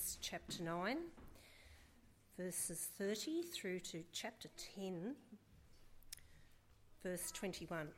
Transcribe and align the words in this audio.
Romans 0.00 0.18
chapter 0.22 0.62
9, 0.62 0.96
verses 2.38 2.88
30 2.96 3.42
through 3.42 3.80
to 3.80 4.02
chapter 4.12 4.48
10, 4.74 5.14
verse 7.02 7.30
21, 7.32 7.88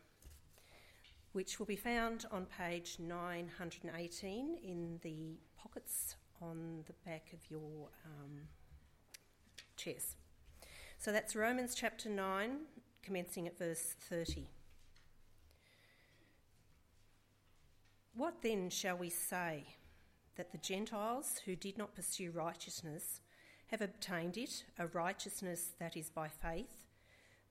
which 1.30 1.60
will 1.60 1.66
be 1.66 1.76
found 1.76 2.24
on 2.32 2.46
page 2.46 2.96
918 2.98 4.58
in 4.64 4.98
the 5.02 5.36
pockets 5.56 6.16
on 6.40 6.82
the 6.88 7.08
back 7.08 7.32
of 7.32 7.38
your 7.48 7.88
um, 8.04 8.48
chairs. 9.76 10.16
So 10.98 11.12
that's 11.12 11.36
Romans 11.36 11.72
chapter 11.72 12.08
9, 12.08 12.50
commencing 13.04 13.46
at 13.46 13.56
verse 13.56 13.94
30. 14.10 14.48
What 18.16 18.42
then 18.42 18.70
shall 18.70 18.96
we 18.96 19.08
say? 19.08 19.66
That 20.36 20.52
the 20.52 20.58
Gentiles 20.58 21.40
who 21.44 21.56
did 21.56 21.76
not 21.76 21.94
pursue 21.94 22.30
righteousness 22.30 23.20
have 23.66 23.80
obtained 23.80 24.36
it, 24.36 24.64
a 24.78 24.86
righteousness 24.86 25.70
that 25.78 25.96
is 25.96 26.10
by 26.10 26.28
faith, 26.28 26.84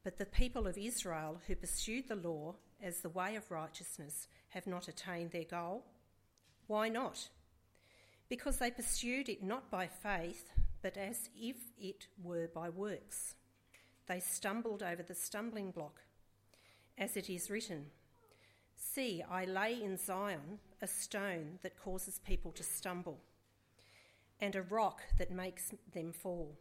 but 0.04 0.18
the 0.18 0.26
people 0.26 0.68
of 0.68 0.78
Israel 0.78 1.42
who 1.48 1.56
pursued 1.56 2.08
the 2.08 2.16
law 2.16 2.56
as 2.82 3.02
the 3.02 3.10
way 3.10 3.36
of 3.36 3.52
righteousness 3.52 4.28
have 4.50 4.68
not 4.68 4.88
attained 4.88 5.32
their 5.32 5.44
goal? 5.44 5.84
Why 6.68 6.90
not? 6.90 7.30
Because 8.30 8.58
they 8.58 8.72
pursued 8.72 9.30
it 9.30 9.44
not 9.44 9.70
by 9.70 9.88
faith, 9.88 10.50
but 10.82 10.98
as 10.98 11.30
if 11.36 11.58
it 11.78 12.08
were 12.24 12.48
by 12.48 12.70
works. 12.70 13.36
They 14.08 14.20
stumbled 14.20 14.82
over 14.82 15.04
the 15.04 15.16
stumbling 15.16 15.72
block. 15.72 16.02
As 16.98 17.16
it 17.16 17.30
is 17.30 17.50
written, 17.50 17.88
See, 18.76 19.24
I 19.30 19.46
lay 19.46 19.82
in 19.82 19.98
Zion 19.98 20.60
a 20.82 20.88
stone 20.88 21.60
that 21.62 21.80
causes 21.80 22.20
people 22.26 22.52
to 22.52 22.64
stumble, 22.64 23.20
and 24.40 24.56
a 24.56 24.62
rock 24.62 25.02
that 25.18 25.32
makes 25.32 25.74
them 25.94 26.12
fall. 26.12 26.58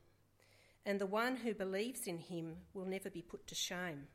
And 0.84 1.00
the 1.00 1.06
one 1.06 1.36
who 1.36 1.54
believes 1.54 2.06
in 2.06 2.18
him 2.18 2.56
will 2.74 2.84
never 2.84 3.10
be 3.10 3.22
put 3.22 3.46
to 3.46 3.54
shame. 3.54 4.08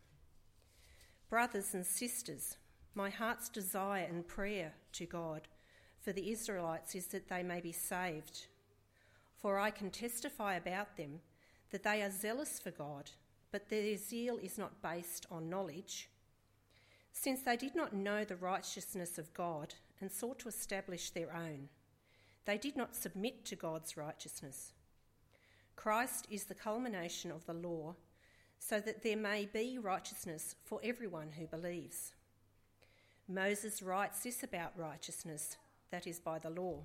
Brothers 1.30 1.73
and 1.73 1.86
sisters, 1.86 2.58
my 2.94 3.09
heart's 3.09 3.50
desire 3.50 4.06
and 4.08 4.28
prayer 4.28 4.73
to 4.94 5.06
God 5.06 5.48
for 6.00 6.11
the 6.11 6.31
Israelites 6.31 6.95
is 6.95 7.08
that 7.08 7.30
they 7.30 7.44
may 7.44 7.59
be 7.59 7.72
saved. 7.72 8.48
For 9.38 9.59
I 9.59 9.72
can 9.72 9.89
testify 9.89 10.56
about 10.56 10.98
them 10.98 11.22
that 11.72 11.83
they 11.83 12.02
are 12.02 12.11
zealous 12.11 12.59
for 12.59 12.72
God, 12.72 13.11
but 13.52 13.70
their 13.70 13.98
zeal 13.98 14.38
is 14.38 14.58
not 14.58 14.81
based 14.81 15.26
on 15.31 15.50
knowledge 15.50 16.09
since 17.16 17.42
they 17.42 17.56
did 17.56 17.73
not 17.76 17.94
know 17.94 18.26
the 18.26 18.36
righteousness 18.36 19.17
of 19.17 19.33
God 19.33 19.73
and 20.02 20.12
sought 20.12 20.40
to 20.40 20.50
establish 20.50 21.10
their 21.10 21.34
own. 21.36 21.70
They 22.46 22.58
did 22.58 22.76
not 22.76 22.96
submit 22.96 23.46
to 23.46 23.56
God's 23.56 23.98
righteousness. 23.98 24.74
Christ 25.76 26.28
is 26.30 26.46
the 26.46 26.56
culmination 26.56 27.32
of 27.32 27.46
the 27.46 27.54
law, 27.54 27.96
so 28.60 28.80
that 28.80 29.04
there 29.04 29.18
may 29.18 29.48
be 29.52 29.78
righteousness 29.78 30.56
for 30.64 30.80
everyone 30.84 31.32
who 31.38 31.48
believes. 31.48 32.14
Moses 33.28 33.82
writes 33.82 34.22
this 34.22 34.44
about 34.44 34.78
righteousness, 34.78 35.58
that 35.92 36.08
is, 36.08 36.20
by 36.20 36.40
the 36.40 36.50
law. 36.50 36.80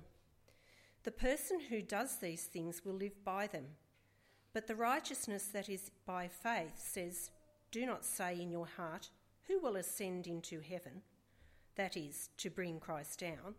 The 1.03 1.11
person 1.11 1.59
who 1.69 1.81
does 1.81 2.17
these 2.17 2.43
things 2.43 2.83
will 2.85 2.93
live 2.93 3.23
by 3.23 3.47
them. 3.47 3.65
But 4.53 4.67
the 4.67 4.75
righteousness 4.75 5.45
that 5.53 5.69
is 5.69 5.91
by 6.05 6.27
faith 6.27 6.73
says, 6.77 7.31
Do 7.71 7.85
not 7.85 8.05
say 8.05 8.39
in 8.39 8.51
your 8.51 8.67
heart, 8.67 9.09
who 9.47 9.59
will 9.59 9.75
ascend 9.75 10.27
into 10.27 10.59
heaven, 10.59 11.01
that 11.75 11.95
is, 11.95 12.29
to 12.37 12.49
bring 12.49 12.79
Christ 12.79 13.19
down, 13.19 13.55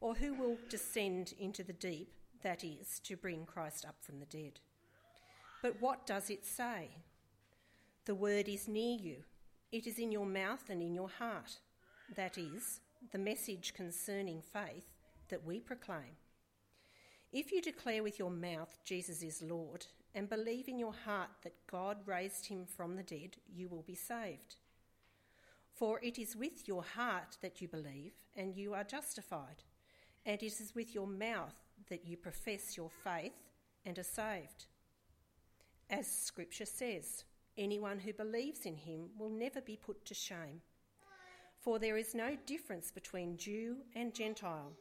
or 0.00 0.14
who 0.14 0.34
will 0.34 0.56
descend 0.68 1.34
into 1.38 1.62
the 1.62 1.72
deep, 1.72 2.12
that 2.42 2.62
is, 2.64 3.00
to 3.00 3.16
bring 3.16 3.44
Christ 3.46 3.84
up 3.86 3.96
from 4.00 4.20
the 4.20 4.26
dead? 4.26 4.60
But 5.62 5.80
what 5.80 6.06
does 6.06 6.30
it 6.30 6.46
say? 6.46 6.90
The 8.04 8.14
word 8.14 8.48
is 8.48 8.68
near 8.68 8.96
you, 8.96 9.16
it 9.72 9.86
is 9.86 9.98
in 9.98 10.12
your 10.12 10.26
mouth 10.26 10.70
and 10.70 10.80
in 10.80 10.94
your 10.94 11.10
heart, 11.10 11.58
that 12.16 12.38
is, 12.38 12.80
the 13.12 13.18
message 13.18 13.74
concerning 13.74 14.40
faith 14.40 14.86
that 15.28 15.44
we 15.44 15.60
proclaim. 15.60 16.16
If 17.32 17.52
you 17.52 17.60
declare 17.60 18.02
with 18.02 18.18
your 18.18 18.30
mouth 18.30 18.78
Jesus 18.84 19.22
is 19.22 19.42
Lord 19.42 19.86
and 20.14 20.28
believe 20.28 20.68
in 20.68 20.78
your 20.78 20.94
heart 21.04 21.28
that 21.42 21.66
God 21.70 21.98
raised 22.06 22.46
him 22.46 22.64
from 22.64 22.96
the 22.96 23.02
dead, 23.02 23.36
you 23.54 23.68
will 23.68 23.82
be 23.82 23.94
saved. 23.94 24.56
For 25.78 26.00
it 26.02 26.18
is 26.18 26.34
with 26.34 26.66
your 26.66 26.82
heart 26.82 27.38
that 27.40 27.60
you 27.60 27.68
believe, 27.68 28.12
and 28.36 28.56
you 28.56 28.74
are 28.74 28.82
justified, 28.82 29.62
and 30.26 30.42
it 30.42 30.46
is 30.46 30.72
with 30.74 30.92
your 30.92 31.06
mouth 31.06 31.54
that 31.88 32.04
you 32.04 32.16
profess 32.16 32.76
your 32.76 32.90
faith 32.90 33.32
and 33.86 33.96
are 33.96 34.02
saved. 34.02 34.66
As 35.88 36.10
Scripture 36.10 36.64
says, 36.64 37.22
anyone 37.56 38.00
who 38.00 38.12
believes 38.12 38.66
in 38.66 38.74
him 38.74 39.10
will 39.16 39.30
never 39.30 39.60
be 39.60 39.76
put 39.76 40.04
to 40.06 40.14
shame. 40.14 40.62
For 41.60 41.78
there 41.78 41.96
is 41.96 42.12
no 42.12 42.36
difference 42.44 42.90
between 42.90 43.36
Jew 43.36 43.76
and 43.94 44.12
Gentile. 44.12 44.72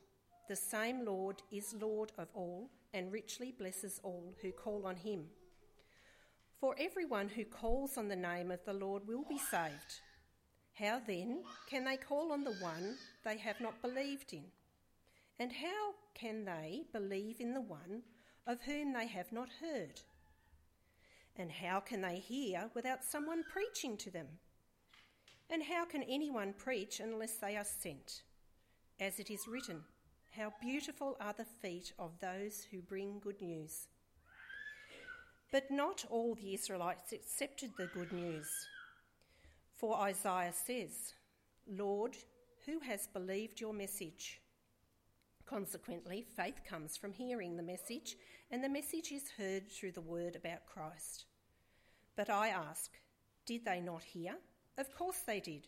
The 0.49 0.55
same 0.55 1.05
Lord 1.05 1.43
is 1.51 1.75
Lord 1.79 2.11
of 2.17 2.29
all 2.33 2.71
and 2.93 3.11
richly 3.11 3.51
blesses 3.51 3.99
all 4.03 4.33
who 4.41 4.51
call 4.51 4.87
on 4.87 4.95
him. 4.95 5.25
For 6.59 6.75
everyone 6.79 7.29
who 7.29 7.45
calls 7.45 7.97
on 7.97 8.07
the 8.07 8.15
name 8.15 8.49
of 8.49 8.65
the 8.65 8.73
Lord 8.73 9.07
will 9.07 9.25
be 9.29 9.37
saved. 9.37 10.01
How 10.79 11.01
then 11.05 11.43
can 11.67 11.83
they 11.85 11.97
call 11.97 12.31
on 12.31 12.43
the 12.43 12.53
one 12.53 12.97
they 13.23 13.37
have 13.37 13.59
not 13.59 13.81
believed 13.81 14.31
in? 14.31 14.43
And 15.39 15.51
how 15.51 15.93
can 16.13 16.45
they 16.45 16.83
believe 16.93 17.39
in 17.39 17.53
the 17.53 17.61
one 17.61 18.03
of 18.45 18.61
whom 18.61 18.93
they 18.93 19.07
have 19.07 19.31
not 19.31 19.49
heard? 19.59 20.01
And 21.35 21.51
how 21.51 21.79
can 21.79 22.01
they 22.01 22.17
hear 22.17 22.69
without 22.75 23.03
someone 23.03 23.43
preaching 23.51 23.97
to 23.97 24.11
them? 24.11 24.27
And 25.49 25.63
how 25.63 25.85
can 25.85 26.03
anyone 26.03 26.53
preach 26.53 26.99
unless 26.99 27.33
they 27.33 27.55
are 27.57 27.63
sent? 27.63 28.21
As 28.99 29.19
it 29.19 29.31
is 29.31 29.47
written, 29.47 29.81
How 30.35 30.53
beautiful 30.61 31.17
are 31.19 31.33
the 31.33 31.45
feet 31.45 31.93
of 31.97 32.19
those 32.19 32.67
who 32.69 32.81
bring 32.81 33.19
good 33.19 33.41
news. 33.41 33.87
But 35.51 35.71
not 35.71 36.05
all 36.09 36.35
the 36.35 36.53
Israelites 36.53 37.13
accepted 37.13 37.71
the 37.77 37.87
good 37.87 38.11
news. 38.11 38.47
For 39.77 39.95
Isaiah 39.95 40.53
says, 40.53 41.13
Lord, 41.67 42.17
who 42.65 42.79
has 42.79 43.07
believed 43.13 43.61
your 43.61 43.73
message? 43.73 44.41
Consequently, 45.45 46.25
faith 46.35 46.61
comes 46.67 46.97
from 46.97 47.13
hearing 47.13 47.55
the 47.55 47.63
message, 47.63 48.17
and 48.49 48.63
the 48.63 48.69
message 48.69 49.11
is 49.11 49.29
heard 49.37 49.71
through 49.71 49.91
the 49.91 50.01
word 50.01 50.35
about 50.35 50.65
Christ. 50.65 51.25
But 52.15 52.29
I 52.29 52.49
ask, 52.49 52.89
did 53.45 53.65
they 53.65 53.79
not 53.79 54.03
hear? 54.03 54.35
Of 54.79 54.93
course 54.95 55.19
they 55.19 55.39
did. 55.39 55.67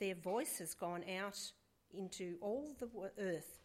Their 0.00 0.16
voice 0.16 0.58
has 0.58 0.74
gone 0.74 1.04
out 1.18 1.38
into 1.94 2.36
all 2.40 2.74
the 2.80 2.88
earth, 3.22 3.60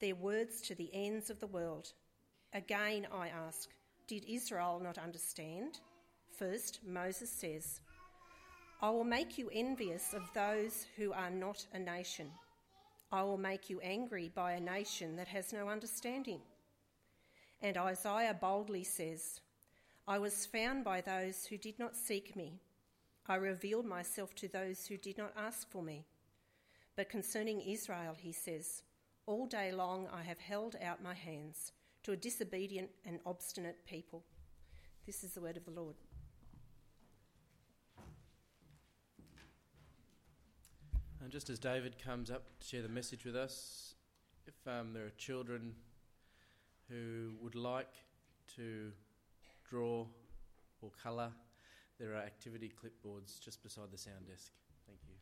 their 0.00 0.14
words 0.14 0.60
to 0.62 0.76
the 0.76 0.90
ends 0.94 1.28
of 1.28 1.40
the 1.40 1.48
world. 1.48 1.92
Again, 2.54 3.08
I 3.12 3.28
ask, 3.28 3.68
did 4.06 4.24
Israel 4.28 4.80
not 4.80 4.96
understand? 4.96 5.80
First, 6.38 6.80
Moses 6.86 7.30
says, 7.30 7.80
I 8.82 8.90
will 8.90 9.04
make 9.04 9.38
you 9.38 9.48
envious 9.52 10.12
of 10.12 10.30
those 10.34 10.86
who 10.96 11.12
are 11.12 11.30
not 11.30 11.64
a 11.72 11.78
nation. 11.78 12.30
I 13.10 13.22
will 13.22 13.38
make 13.38 13.70
you 13.70 13.80
angry 13.80 14.30
by 14.34 14.52
a 14.52 14.60
nation 14.60 15.16
that 15.16 15.28
has 15.28 15.52
no 15.52 15.68
understanding. 15.68 16.40
And 17.62 17.78
Isaiah 17.78 18.36
boldly 18.38 18.84
says, 18.84 19.40
I 20.06 20.18
was 20.18 20.44
found 20.44 20.84
by 20.84 21.00
those 21.00 21.46
who 21.46 21.56
did 21.56 21.78
not 21.78 21.96
seek 21.96 22.36
me. 22.36 22.60
I 23.26 23.36
revealed 23.36 23.86
myself 23.86 24.34
to 24.36 24.48
those 24.48 24.86
who 24.86 24.98
did 24.98 25.16
not 25.16 25.32
ask 25.36 25.70
for 25.70 25.82
me. 25.82 26.04
But 26.96 27.08
concerning 27.08 27.62
Israel, 27.62 28.14
he 28.18 28.32
says, 28.32 28.82
All 29.26 29.46
day 29.46 29.72
long 29.72 30.06
I 30.12 30.22
have 30.22 30.38
held 30.38 30.76
out 30.82 31.02
my 31.02 31.14
hands 31.14 31.72
to 32.02 32.12
a 32.12 32.16
disobedient 32.16 32.90
and 33.06 33.20
obstinate 33.24 33.86
people. 33.86 34.22
This 35.06 35.24
is 35.24 35.32
the 35.32 35.40
word 35.40 35.56
of 35.56 35.64
the 35.64 35.70
Lord. 35.70 35.96
And 41.26 41.32
just 41.32 41.50
as 41.50 41.58
David 41.58 41.96
comes 41.98 42.30
up 42.30 42.44
to 42.60 42.68
share 42.68 42.82
the 42.82 42.88
message 42.88 43.24
with 43.24 43.34
us, 43.34 43.96
if 44.46 44.54
um, 44.64 44.92
there 44.92 45.06
are 45.06 45.12
children 45.18 45.74
who 46.88 47.32
would 47.40 47.56
like 47.56 47.92
to 48.54 48.92
draw 49.68 50.06
or 50.80 50.92
colour, 51.02 51.32
there 51.98 52.12
are 52.12 52.18
activity 52.18 52.70
clipboards 52.70 53.40
just 53.40 53.60
beside 53.64 53.90
the 53.90 53.98
sound 53.98 54.28
desk. 54.28 54.52
Thank 54.86 55.00
you. 55.08 55.16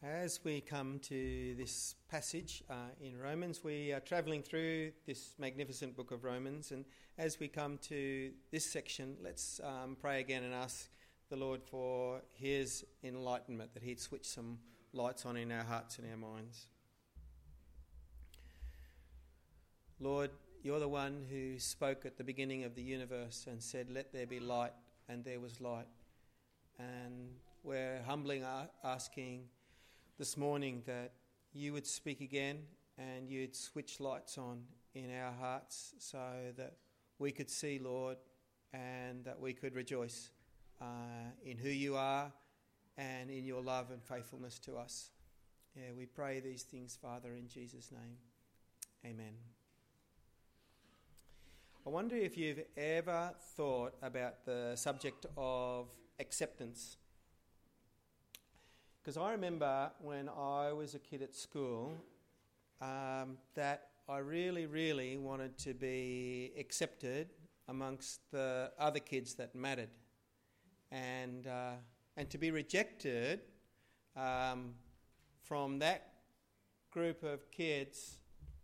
As 0.00 0.38
we 0.44 0.60
come 0.60 1.00
to 1.00 1.56
this 1.56 1.96
passage 2.08 2.62
uh, 2.70 2.74
in 3.00 3.18
Romans, 3.18 3.64
we 3.64 3.92
are 3.92 3.98
travelling 3.98 4.42
through 4.42 4.92
this 5.08 5.34
magnificent 5.40 5.96
book 5.96 6.12
of 6.12 6.22
Romans, 6.22 6.70
and 6.70 6.84
as 7.18 7.40
we 7.40 7.48
come 7.48 7.78
to 7.78 8.30
this 8.52 8.64
section, 8.64 9.16
let's 9.20 9.60
um, 9.64 9.96
pray 10.00 10.20
again 10.20 10.44
and 10.44 10.54
ask 10.54 10.88
the 11.30 11.36
Lord 11.36 11.64
for 11.64 12.22
his 12.32 12.86
enlightenment, 13.02 13.74
that 13.74 13.82
he'd 13.82 13.98
switch 13.98 14.24
some 14.24 14.58
lights 14.92 15.26
on 15.26 15.36
in 15.36 15.50
our 15.50 15.64
hearts 15.64 15.98
and 15.98 16.08
our 16.08 16.16
minds. 16.16 16.68
Lord, 19.98 20.30
you're 20.62 20.78
the 20.78 20.86
one 20.86 21.26
who 21.28 21.58
spoke 21.58 22.06
at 22.06 22.16
the 22.16 22.22
beginning 22.22 22.62
of 22.62 22.76
the 22.76 22.82
universe 22.82 23.48
and 23.50 23.60
said, 23.60 23.90
Let 23.90 24.12
there 24.12 24.28
be 24.28 24.38
light, 24.38 24.74
and 25.08 25.24
there 25.24 25.40
was 25.40 25.60
light. 25.60 25.88
And 26.78 27.30
we're 27.64 28.00
humbling 28.06 28.44
asking 28.84 29.48
this 30.18 30.36
morning 30.36 30.82
that 30.84 31.12
you 31.52 31.72
would 31.72 31.86
speak 31.86 32.20
again 32.20 32.58
and 32.98 33.28
you'd 33.28 33.54
switch 33.54 34.00
lights 34.00 34.36
on 34.36 34.64
in 34.92 35.14
our 35.16 35.32
hearts 35.32 35.94
so 35.98 36.18
that 36.56 36.74
we 37.20 37.30
could 37.30 37.48
see, 37.48 37.78
Lord, 37.78 38.16
and 38.72 39.24
that 39.24 39.38
we 39.38 39.52
could 39.52 39.76
rejoice 39.76 40.30
uh, 40.80 41.30
in 41.44 41.56
who 41.56 41.68
you 41.68 41.96
are 41.96 42.32
and 42.96 43.30
in 43.30 43.44
your 43.44 43.62
love 43.62 43.92
and 43.92 44.02
faithfulness 44.02 44.58
to 44.60 44.76
us. 44.76 45.10
Yeah, 45.76 45.92
we 45.96 46.06
pray 46.06 46.40
these 46.40 46.62
things, 46.62 46.98
Father, 47.00 47.34
in 47.36 47.46
Jesus' 47.46 47.92
name. 47.92 48.16
Amen. 49.06 49.34
I 51.86 51.90
wonder 51.90 52.16
if 52.16 52.36
you've 52.36 52.64
ever 52.76 53.32
thought 53.56 53.94
about 54.02 54.44
the 54.44 54.72
subject 54.74 55.26
of 55.36 55.86
acceptance. 56.18 56.96
Because 59.08 59.22
I 59.22 59.32
remember 59.32 59.90
when 60.02 60.28
I 60.28 60.70
was 60.74 60.94
a 60.94 60.98
kid 60.98 61.22
at 61.22 61.34
school 61.34 61.94
um, 62.82 63.38
that 63.54 63.88
I 64.06 64.18
really, 64.18 64.66
really 64.66 65.16
wanted 65.16 65.56
to 65.60 65.72
be 65.72 66.52
accepted 66.58 67.30
amongst 67.68 68.20
the 68.32 68.70
other 68.78 68.98
kids 68.98 69.32
that 69.36 69.54
mattered. 69.54 69.88
And, 70.92 71.46
uh, 71.46 71.76
and 72.18 72.28
to 72.28 72.36
be 72.36 72.50
rejected 72.50 73.40
um, 74.14 74.74
from 75.42 75.78
that 75.78 76.12
group 76.90 77.22
of 77.22 77.50
kids 77.50 78.18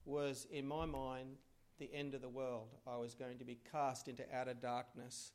was, 0.05 0.47
in 0.51 0.69
my 0.69 0.85
mind, 0.85 1.37
the 1.79 1.89
end 1.91 2.13
of 2.13 2.21
the 2.21 2.29
world. 2.29 2.69
I 2.87 2.99
was 2.99 3.15
going 3.15 3.39
to 3.39 3.47
be 3.47 3.61
cast 3.73 4.09
into 4.09 4.25
outer 4.31 4.53
darkness 4.53 5.33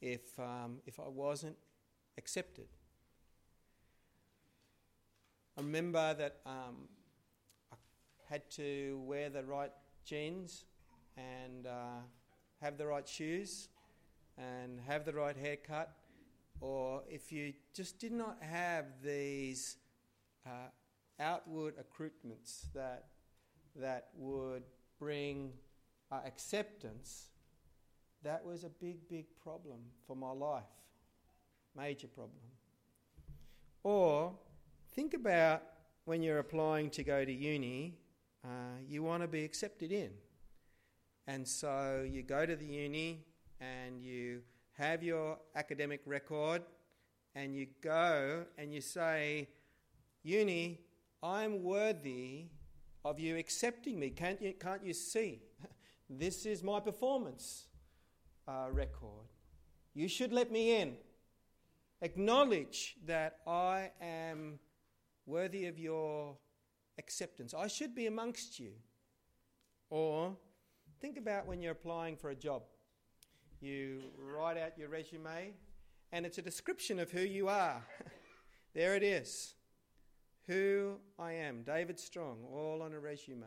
if, 0.00 0.40
um, 0.40 0.78
if 0.86 0.98
I 0.98 1.08
wasn't 1.08 1.58
accepted. 2.16 2.68
I 5.58 5.62
remember 5.62 6.12
that 6.12 6.40
um, 6.44 6.86
I 7.72 7.76
had 8.28 8.50
to 8.52 9.00
wear 9.06 9.30
the 9.30 9.42
right 9.42 9.72
jeans 10.04 10.66
and 11.16 11.66
uh, 11.66 12.00
have 12.60 12.76
the 12.76 12.86
right 12.86 13.08
shoes 13.08 13.70
and 14.36 14.78
have 14.86 15.06
the 15.06 15.14
right 15.14 15.34
haircut, 15.34 15.96
or 16.60 17.04
if 17.08 17.32
you 17.32 17.54
just 17.72 17.98
did 17.98 18.12
not 18.12 18.36
have 18.42 18.84
these 19.02 19.78
uh, 20.44 20.68
outward 21.18 21.72
accoutrements 21.80 22.66
that, 22.74 23.06
that 23.76 24.08
would 24.14 24.64
bring 24.98 25.52
uh, 26.12 26.18
acceptance, 26.26 27.30
that 28.22 28.44
was 28.44 28.62
a 28.62 28.68
big, 28.68 29.08
big 29.08 29.24
problem 29.42 29.78
for 30.06 30.14
my 30.14 30.32
life. 30.32 30.64
Major 31.74 32.08
problem. 32.08 32.42
Or 33.82 34.34
think 34.96 35.12
about 35.12 35.62
when 36.06 36.22
you're 36.22 36.38
applying 36.38 36.88
to 36.88 37.04
go 37.04 37.22
to 37.22 37.32
uni, 37.32 37.98
uh, 38.42 38.48
you 38.88 39.02
want 39.02 39.22
to 39.22 39.28
be 39.28 39.44
accepted 39.44 39.92
in. 39.92 40.10
And 41.26 41.46
so 41.46 42.06
you 42.10 42.22
go 42.22 42.46
to 42.46 42.56
the 42.56 42.64
uni 42.64 43.26
and 43.60 44.00
you 44.00 44.40
have 44.72 45.02
your 45.02 45.36
academic 45.54 46.00
record 46.06 46.62
and 47.34 47.54
you 47.54 47.66
go 47.82 48.46
and 48.56 48.72
you 48.72 48.80
say, 48.80 49.48
Uni, 50.22 50.80
I'm 51.22 51.62
worthy 51.62 52.46
of 53.04 53.20
you 53.20 53.36
accepting 53.36 54.00
me. 54.00 54.08
Can't 54.10 54.40
you, 54.40 54.54
can't 54.54 54.82
you 54.82 54.94
see? 54.94 55.42
This 56.08 56.46
is 56.46 56.62
my 56.62 56.78
performance 56.78 57.66
uh, 58.46 58.68
record. 58.70 59.26
You 59.92 60.06
should 60.06 60.32
let 60.32 60.52
me 60.52 60.80
in. 60.80 60.96
Acknowledge 62.00 62.94
that 63.06 63.40
I 63.44 63.90
am 64.00 64.60
worthy 65.26 65.66
of 65.66 65.78
your 65.78 66.36
acceptance. 66.98 67.52
I 67.54 67.66
should 67.66 67.94
be 67.94 68.06
amongst 68.06 68.58
you. 68.58 68.72
Or 69.90 70.36
think 71.00 71.18
about 71.18 71.46
when 71.46 71.60
you're 71.60 71.72
applying 71.72 72.16
for 72.16 72.30
a 72.30 72.34
job. 72.34 72.62
You 73.60 74.02
write 74.18 74.58
out 74.58 74.78
your 74.78 74.88
resume, 74.88 75.54
and 76.12 76.26
it's 76.26 76.38
a 76.38 76.42
description 76.42 76.98
of 76.98 77.10
who 77.10 77.20
you 77.20 77.48
are. 77.48 77.82
there 78.74 78.94
it 78.94 79.02
is. 79.02 79.54
Who 80.46 80.96
I 81.18 81.32
am, 81.32 81.62
David 81.62 81.98
Strong, 81.98 82.38
all 82.52 82.82
on 82.82 82.92
a 82.92 83.00
resume. 83.00 83.46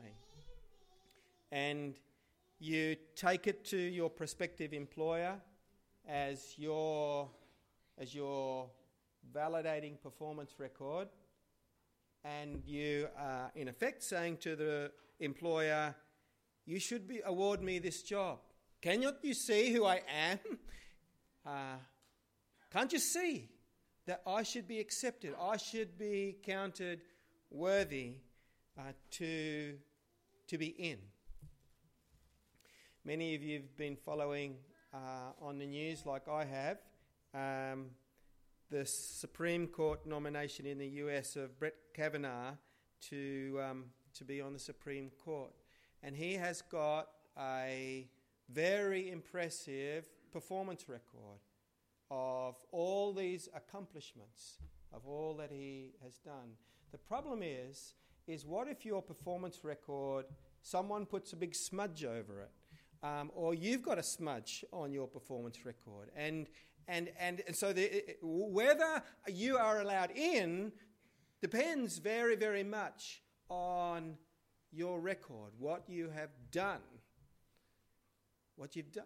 And 1.51 1.95
you 2.59 2.95
take 3.15 3.47
it 3.47 3.63
to 3.65 3.77
your 3.77 4.09
prospective 4.09 4.73
employer 4.73 5.35
as 6.07 6.55
your, 6.57 7.29
as 7.97 8.13
your 8.13 8.69
validating 9.33 10.01
performance 10.01 10.55
record, 10.57 11.07
and 12.23 12.61
you 12.65 13.07
are 13.17 13.51
in 13.55 13.67
effect 13.67 14.03
saying 14.03 14.37
to 14.37 14.55
the 14.55 14.91
employer, 15.19 15.95
You 16.65 16.79
should 16.79 17.07
be, 17.07 17.21
award 17.25 17.61
me 17.61 17.79
this 17.79 18.03
job. 18.03 18.39
Cannot 18.81 19.23
you 19.23 19.33
see 19.33 19.71
who 19.71 19.85
I 19.85 20.01
am? 20.07 20.39
Uh, 21.45 21.77
can't 22.71 22.91
you 22.91 22.99
see 22.99 23.49
that 24.05 24.21
I 24.27 24.43
should 24.43 24.67
be 24.67 24.79
accepted? 24.79 25.33
I 25.41 25.55
should 25.57 25.97
be 25.97 26.35
counted 26.45 26.99
worthy 27.49 28.15
uh, 28.77 28.91
to, 29.11 29.75
to 30.47 30.57
be 30.57 30.67
in. 30.67 30.97
Many 33.05 33.33
of 33.35 33.41
you 33.41 33.55
have 33.55 33.77
been 33.77 33.95
following 33.95 34.57
uh, 34.93 35.31
on 35.41 35.57
the 35.57 35.65
news, 35.65 36.05
like 36.05 36.27
I 36.27 36.45
have, 36.45 36.77
um, 37.33 37.87
the 38.69 38.85
Supreme 38.85 39.67
Court 39.67 40.05
nomination 40.05 40.65
in 40.65 40.77
the 40.77 40.87
US 40.87 41.35
of 41.35 41.57
Brett 41.59 41.75
Kavanaugh 41.93 42.53
to, 43.09 43.59
um, 43.63 43.85
to 44.13 44.23
be 44.23 44.41
on 44.41 44.53
the 44.53 44.59
Supreme 44.59 45.11
Court. 45.23 45.51
And 46.03 46.15
he 46.15 46.33
has 46.35 46.61
got 46.61 47.09
a 47.37 48.07
very 48.49 49.11
impressive 49.11 50.05
performance 50.31 50.87
record 50.87 51.39
of 52.11 52.55
all 52.71 53.13
these 53.13 53.49
accomplishments, 53.55 54.59
of 54.93 55.05
all 55.05 55.35
that 55.37 55.51
he 55.51 55.93
has 56.03 56.17
done. 56.17 56.53
The 56.91 56.97
problem 56.97 57.41
is, 57.43 57.93
is 58.27 58.45
what 58.45 58.67
if 58.67 58.85
your 58.85 59.01
performance 59.01 59.63
record, 59.63 60.25
someone 60.61 61.05
puts 61.05 61.33
a 61.33 61.35
big 61.35 61.55
smudge 61.55 62.03
over 62.03 62.41
it? 62.41 62.51
um, 63.03 63.31
or 63.33 63.53
you've 63.53 63.81
got 63.81 63.97
a 63.97 64.03
smudge 64.03 64.65
on 64.71 64.91
your 64.91 65.07
performance 65.07 65.65
record. 65.65 66.09
And, 66.15 66.47
and, 66.89 67.11
and, 67.19 67.43
and 67.45 67.55
so 67.55 67.71
the, 67.71 68.03
whether 68.21 69.03
you 69.27 69.57
are 69.57 69.79
allowed 69.79 70.09
in 70.11 70.71
depends 71.39 71.99
very, 71.99 72.35
very 72.35 72.63
much 72.63 73.21
on 73.47 74.17
your 74.71 74.99
record, 74.99 75.53
what 75.59 75.83
you 75.87 76.09
have 76.09 76.31
done. 76.51 76.81
What 78.55 78.75
you've 78.75 78.91
done. 78.91 79.05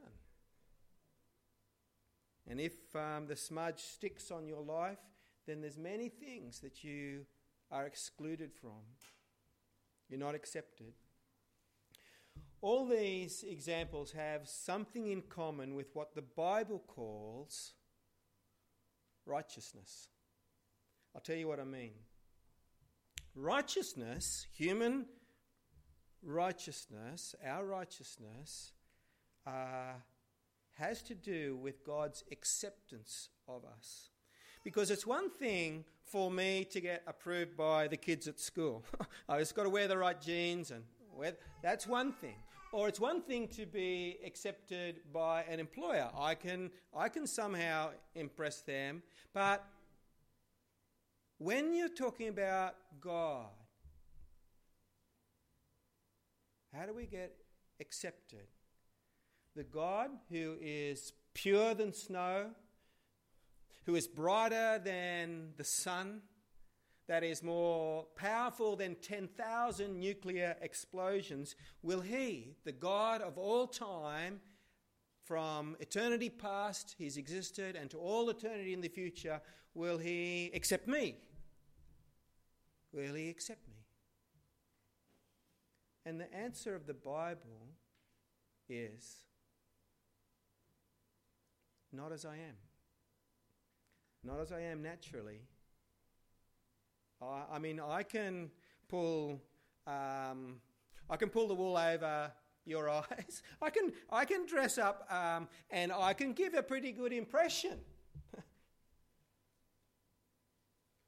And 2.50 2.60
if 2.60 2.74
um, 2.96 3.28
the 3.28 3.36
smudge 3.36 3.82
sticks 3.82 4.32
on 4.32 4.48
your 4.48 4.62
life, 4.62 5.00
then 5.46 5.62
there's 5.62 5.78
many 5.78 6.08
things 6.10 6.60
that 6.62 6.84
you 6.84 7.26
are 7.70 7.86
excluded 7.86 8.54
from. 8.54 8.82
You're 10.10 10.20
not 10.20 10.36
accepted. 10.36 10.94
All 12.64 12.86
these 12.86 13.44
examples 13.46 14.14
have 14.14 14.48
something 14.48 15.08
in 15.08 15.24
common 15.24 15.76
with 15.76 15.90
what 15.92 16.16
the 16.16 16.22
Bible 16.22 16.82
calls 16.88 17.74
righteousness. 19.26 20.08
I'll 21.14 21.20
tell 21.20 21.36
you 21.36 21.50
what 21.50 21.60
I 21.60 21.66
mean. 21.66 21.92
Righteousness, 23.36 24.48
human 24.56 25.08
righteousness, 26.26 27.36
our 27.46 27.66
righteousness, 27.66 28.72
uh, 29.46 29.96
has 30.76 31.02
to 31.02 31.16
do 31.16 31.58
with 31.58 31.84
God's 31.84 32.24
acceptance 32.32 33.28
of 33.46 33.66
us. 33.66 34.10
Because 34.64 34.90
it's 34.90 35.06
one 35.06 35.30
thing 35.32 35.84
for 36.06 36.32
me 36.32 36.64
to 36.72 36.80
get 36.80 37.04
approved 37.08 37.58
by 37.58 37.90
the 37.90 37.98
kids 37.98 38.30
at 38.30 38.40
school. 38.40 38.86
I 39.28 39.40
just 39.40 39.54
got 39.54 39.64
to 39.64 39.70
wear 39.70 39.90
the 39.90 39.98
right 39.98 40.22
jeans 40.22 40.72
and 40.72 40.86
wear, 41.14 41.34
that's 41.62 41.86
one 41.86 42.14
thing. 42.14 42.36
Or 42.74 42.88
it's 42.88 43.00
one 43.00 43.22
thing 43.22 43.48
to 43.50 43.68
be 43.68 44.18
accepted 44.26 45.02
by 45.14 45.44
an 45.44 45.60
employer. 45.60 46.10
I 46.18 46.34
can, 46.34 46.72
I 46.92 47.08
can 47.08 47.28
somehow 47.28 47.92
impress 48.16 48.62
them. 48.62 49.04
But 49.32 49.64
when 51.38 51.76
you're 51.76 51.88
talking 51.88 52.30
about 52.30 52.74
God, 53.00 53.52
how 56.76 56.88
do 56.88 56.96
we 56.96 57.06
get 57.06 57.36
accepted? 57.80 58.48
The 59.56 59.66
God 59.66 60.10
who 60.32 60.56
is 60.60 61.14
purer 61.36 61.76
than 61.76 61.94
snow, 61.94 62.48
who 63.86 63.94
is 63.94 64.08
brighter 64.08 64.82
than 64.84 65.50
the 65.58 65.64
sun, 65.64 66.24
that 67.08 67.24
is 67.24 67.44
more 67.44 68.06
powerful 68.16 68.76
than 68.76 68.96
10,000 68.96 70.00
nuclear 70.00 70.56
explosions, 70.62 71.56
will 71.82 72.02
he, 72.02 72.56
the 72.64 72.72
God 72.72 73.22
of 73.22 73.38
all 73.38 73.68
time, 73.68 74.40
from 75.24 75.76
eternity 75.80 76.30
past, 76.30 76.96
he's 76.98 77.18
existed, 77.18 77.76
and 77.76 77.90
to 77.90 77.98
all 77.98 78.30
eternity 78.30 78.74
in 78.74 78.82
the 78.82 78.90
future, 78.90 79.42
will 79.74 79.98
he 79.98 80.52
accept 80.54 80.88
me? 80.88 81.16
Will 82.92 83.14
he 83.14 83.30
accept 83.30 83.68
me? 83.68 83.86
And 86.06 86.20
the 86.20 86.34
answer 86.34 86.76
of 86.76 86.86
the 86.86 86.94
Bible 86.94 87.76
is 88.70 89.24
not 91.92 92.12
as 92.12 92.26
I 92.26 92.36
am. 92.36 92.58
Not 94.24 94.40
as 94.40 94.52
I 94.52 94.62
am 94.62 94.82
naturally. 94.82 95.42
I, 97.52 97.60
mean, 97.60 97.80
I 97.80 98.04
can 98.04 98.52
pull, 98.88 99.42
um, 99.88 100.56
I 101.10 101.18
can 101.18 101.30
pull 101.30 101.48
the 101.48 101.54
wool 101.54 101.78
over 101.78 102.32
your 102.66 102.90
eyes. 103.12 103.42
I 103.62 103.70
can, 103.70 103.92
I 104.10 104.26
can 104.26 104.46
dress 104.46 104.78
up 104.78 105.08
um, 105.12 105.48
and 105.70 105.92
I 105.92 106.14
can 106.14 106.34
give 106.34 106.54
a 106.54 106.64
pretty 106.64 106.92
good 106.92 107.14
impression. 107.14 107.80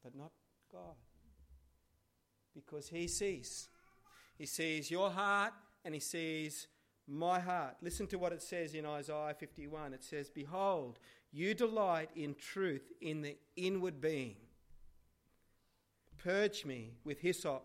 but 0.03 0.15
not 0.15 0.31
God. 0.71 0.95
Because 2.53 2.87
He 2.87 3.07
sees. 3.07 3.69
He 4.37 4.45
sees 4.45 4.91
your 4.91 5.09
heart 5.09 5.53
and 5.83 5.93
He 5.93 5.99
sees 5.99 6.67
my 7.07 7.39
heart. 7.39 7.75
Listen 7.81 8.07
to 8.07 8.17
what 8.17 8.33
it 8.33 8.41
says 8.41 8.73
in 8.73 8.85
Isaiah 8.85 9.35
51. 9.37 9.93
It 9.93 10.03
says, 10.03 10.29
Behold, 10.29 10.99
you 11.31 11.53
delight 11.53 12.09
in 12.15 12.35
truth 12.35 12.91
in 13.01 13.21
the 13.21 13.37
inward 13.55 14.01
being. 14.01 14.35
Purge 16.25 16.65
me 16.65 16.89
with 17.03 17.19
hyssop, 17.19 17.63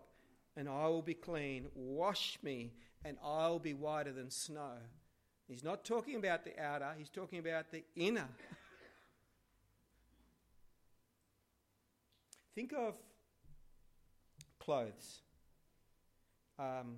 and 0.55 0.69
I 0.69 0.87
will 0.87 1.01
be 1.01 1.15
clean. 1.15 1.65
Wash 1.73 2.37
me, 2.43 2.73
and 3.03 3.17
I 3.25 3.47
will 3.47 3.57
be 3.57 3.73
whiter 3.73 4.11
than 4.11 4.29
snow. 4.29 4.73
He's 5.47 5.63
not 5.63 5.83
talking 5.83 6.15
about 6.15 6.43
the 6.43 6.61
outer, 6.61 6.93
he's 6.95 7.09
talking 7.09 7.39
about 7.39 7.71
the 7.71 7.83
inner. 7.95 8.27
Think 12.53 12.71
of 12.73 12.93
clothes. 14.59 15.21
Um, 16.59 16.97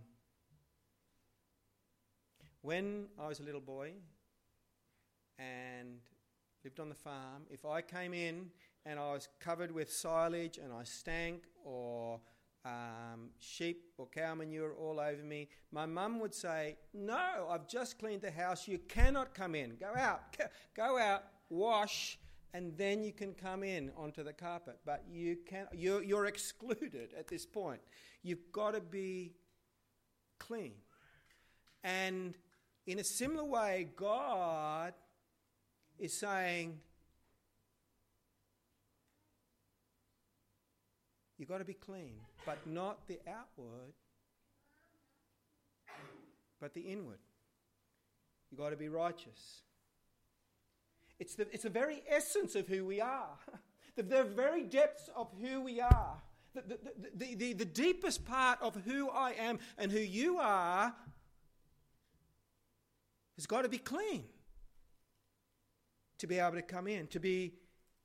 when 2.62 3.05
I 3.17 3.29
was 3.29 3.39
a 3.39 3.43
little 3.43 3.62
boy 3.62 3.93
and 5.39 6.00
lived 6.65 6.82
on 6.82 6.89
the 6.89 6.96
farm, 6.96 7.43
if 7.50 7.63
I 7.63 7.82
came 7.82 8.13
in 8.13 8.48
and 8.86 9.00
I 9.00 9.13
was 9.13 9.28
covered 9.40 9.72
with 9.72 9.92
silage 9.92 10.58
and 10.58 10.74
I 10.74 10.84
stank 10.84 11.44
or 11.63 12.20
um, 12.66 13.30
sheep 13.40 13.92
or 13.98 14.08
cow 14.08 14.36
manure 14.36 14.74
all 14.74 15.00
over 15.00 15.22
me, 15.22 15.50
my 15.72 15.86
mum 15.86 16.20
would 16.20 16.34
say, 16.34 16.78
No, 16.94 17.48
I've 17.50 17.68
just 17.68 18.00
cleaned 18.00 18.22
the 18.22 18.32
house. 18.32 18.68
You 18.68 18.80
cannot 18.80 19.34
come 19.34 19.56
in. 19.56 19.75
Go 19.80 19.92
out. 19.98 20.38
Go 20.75 20.98
out, 20.98 21.24
wash, 21.50 22.18
and 22.54 22.78
then 22.78 23.04
you 23.04 23.12
can 23.12 23.34
come 23.34 23.63
in 23.63 23.92
onto 23.98 24.24
the 24.24 24.34
carpet. 24.34 24.80
But 24.86 25.04
you 25.10 25.38
can, 25.46 25.68
you're, 25.74 26.04
you're 26.04 26.25
excluded 26.25 27.10
at 27.18 27.28
this 27.28 27.46
point. 27.46 27.82
You've 28.22 28.52
got 28.52 28.75
to 28.75 28.82
be 28.82 29.34
clean. 30.40 30.74
And 31.84 32.36
in 32.88 33.00
a 33.00 33.04
similar 33.04 33.44
way, 33.44 33.90
God 33.96 34.94
is 36.00 36.13
saying, 36.13 36.80
You've 41.44 41.50
got 41.50 41.58
to 41.58 41.66
be 41.66 41.74
clean, 41.74 42.14
but 42.46 42.58
not 42.66 43.06
the 43.10 43.20
outward, 43.28 43.92
but 46.62 46.74
the 46.74 46.80
inward. 46.80 47.20
You've 48.50 48.62
got 48.62 48.70
to 48.70 48.78
be 48.78 48.88
righteous. 48.88 49.64
It's 51.20 51.36
the, 51.36 51.46
it's 51.52 51.64
the 51.64 51.70
very 51.70 52.02
essence 52.08 52.56
of 52.56 52.70
who 52.70 52.86
we 52.86 53.02
are, 53.02 53.38
the, 53.98 54.04
the 54.04 54.24
very 54.24 54.64
depths 54.64 55.10
of 55.18 55.34
who 55.42 55.60
we 55.60 55.82
are. 55.82 56.16
The, 56.56 56.62
the, 56.62 56.80
the, 57.14 57.36
the, 57.36 57.54
the 57.56 57.66
deepest 57.66 58.24
part 58.24 58.60
of 58.62 58.78
who 58.86 59.10
I 59.10 59.32
am 59.32 59.60
and 59.78 59.92
who 59.92 60.00
you 60.00 60.38
are 60.38 60.96
has 63.36 63.46
got 63.46 63.64
to 63.64 63.70
be 63.70 63.80
clean 63.80 64.24
to 66.20 66.26
be 66.26 66.40
able 66.40 66.56
to 66.56 66.62
come 66.62 66.88
in, 66.88 67.08
to 67.08 67.20
be 67.20 67.56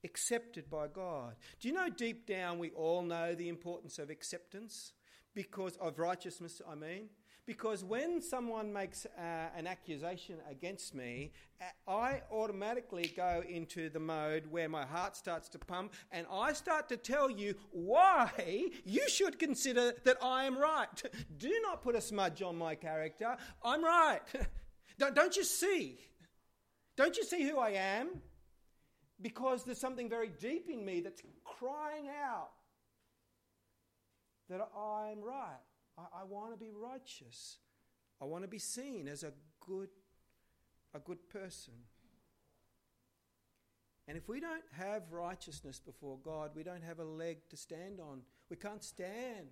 accepted 0.05 0.71
by 0.71 0.87
God. 0.87 1.37
Do 1.61 1.69
you 1.69 1.75
know 1.75 1.88
deep 1.88 2.26
down 2.26 2.59
we 2.59 2.71
all 2.71 3.02
know 3.02 3.35
the 3.35 3.49
importance 3.49 3.99
of 3.99 4.11
acceptance? 4.11 4.93
Because 5.35 5.76
of 5.76 5.99
righteousness, 5.99 6.61
I 6.69 6.75
mean. 6.75 7.09
Because 7.49 7.83
when 7.83 8.21
someone 8.21 8.75
makes 8.75 9.07
uh, 9.07 9.21
an 9.57 9.67
accusation 9.67 10.37
against 10.50 10.95
me, 10.95 11.33
uh, 11.62 11.90
I 11.90 12.21
automatically 12.31 13.11
go 13.17 13.43
into 13.49 13.88
the 13.88 13.99
mode 13.99 14.47
where 14.50 14.69
my 14.69 14.85
heart 14.85 15.17
starts 15.17 15.49
to 15.50 15.59
pump 15.59 15.95
and 16.12 16.26
I 16.31 16.52
start 16.52 16.90
to 16.90 16.99
tell 16.99 17.31
you 17.31 17.55
why 17.71 18.69
you 18.85 19.09
should 19.09 19.38
consider 19.38 19.95
that 20.05 20.19
I 20.23 20.45
am 20.45 20.59
right. 20.59 21.02
Do 21.38 21.50
not 21.62 21.81
put 21.81 21.95
a 21.95 22.02
smudge 22.02 22.43
on 22.43 22.55
my 22.55 22.75
character. 22.75 23.35
I'm 23.64 23.83
right. 23.83 24.21
Don't, 24.99 25.14
don't 25.14 25.37
you 25.37 25.45
see? 25.45 26.00
Don't 26.97 27.17
you 27.17 27.25
see 27.25 27.45
who 27.45 27.59
I 27.59 27.71
am? 27.71 28.21
Because 29.20 29.64
there's 29.64 29.80
something 29.80 30.08
very 30.08 30.28
deep 30.28 30.68
in 30.70 30.84
me 30.84 31.00
that's 31.00 31.22
crying 31.44 32.08
out 32.08 32.50
that 34.48 34.60
I'm 34.76 35.22
right. 35.22 35.60
I, 35.98 36.20
I 36.20 36.25
want 36.25 36.52
to 36.52 36.58
be 36.58 36.70
righteous. 36.70 37.58
I 38.20 38.25
want 38.25 38.44
to 38.44 38.48
be 38.48 38.58
seen 38.58 39.08
as 39.08 39.22
a 39.22 39.32
good, 39.60 39.88
a 40.94 40.98
good 40.98 41.28
person. 41.28 41.75
And 44.06 44.16
if 44.16 44.28
we 44.28 44.40
don't 44.40 44.62
have 44.72 45.02
righteousness 45.10 45.80
before 45.84 46.18
God, 46.25 46.52
we 46.54 46.62
don't 46.62 46.82
have 46.82 46.98
a 46.98 47.04
leg 47.04 47.38
to 47.50 47.56
stand 47.56 48.00
on. 48.00 48.22
We 48.48 48.56
can't 48.56 48.82
stand 48.82 49.48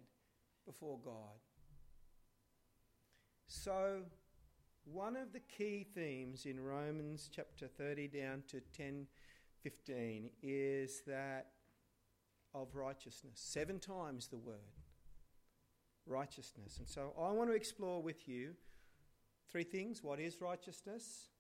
before 0.65 0.99
God. 1.05 1.37
So 3.49 4.03
one 4.85 5.15
of 5.15 5.33
the 5.33 5.41
key 5.41 5.87
themes 5.95 6.47
in 6.47 6.59
Romans 6.59 7.29
chapter 7.31 7.69
30 7.69 8.09
down 8.09 8.45
to 8.49 8.61
10 8.75 9.07
15 9.67 10.31
is 10.45 11.03
that 11.09 11.49
of 12.55 12.77
righteousness. 12.77 13.33
Seven 13.35 13.81
times 13.81 14.29
the 14.29 14.37
word 14.37 14.61
righteousness. 16.07 16.79
And 16.79 16.89
so 16.89 17.13
I 17.21 17.33
want 17.33 17.51
to 17.51 17.57
explore 17.57 18.01
with 18.01 18.29
you 18.29 18.53
three 19.51 19.65
things 19.65 20.05
what 20.05 20.21
is 20.21 20.41
righteousness? 20.41 21.31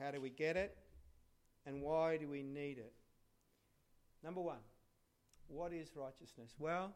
How 0.00 0.10
do 0.10 0.22
we 0.22 0.30
get 0.30 0.56
it? 0.56 0.78
And 1.66 1.82
why 1.82 2.16
do 2.16 2.28
we 2.28 2.42
need 2.42 2.78
it? 2.78 2.94
Number 4.24 4.40
one, 4.40 4.64
what 5.46 5.74
is 5.74 5.90
righteousness? 5.94 6.54
Well, 6.58 6.94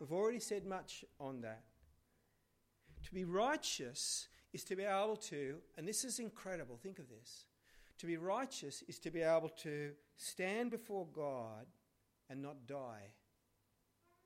we've 0.00 0.12
already 0.12 0.40
said 0.40 0.64
much 0.64 1.04
on 1.20 1.42
that. 1.42 1.64
To 3.02 3.12
be 3.12 3.26
righteous 3.26 4.28
is 4.54 4.64
to 4.64 4.74
be 4.74 4.84
able 4.84 5.16
to, 5.16 5.56
and 5.76 5.86
this 5.86 6.02
is 6.02 6.18
incredible, 6.18 6.78
think 6.82 6.98
of 6.98 7.10
this. 7.10 7.44
To 7.98 8.06
be 8.06 8.16
righteous 8.16 8.82
is 8.88 8.98
to 9.00 9.10
be 9.10 9.22
able 9.22 9.50
to 9.62 9.92
stand 10.16 10.70
before 10.70 11.06
God 11.12 11.66
and 12.28 12.42
not 12.42 12.66
die, 12.66 13.12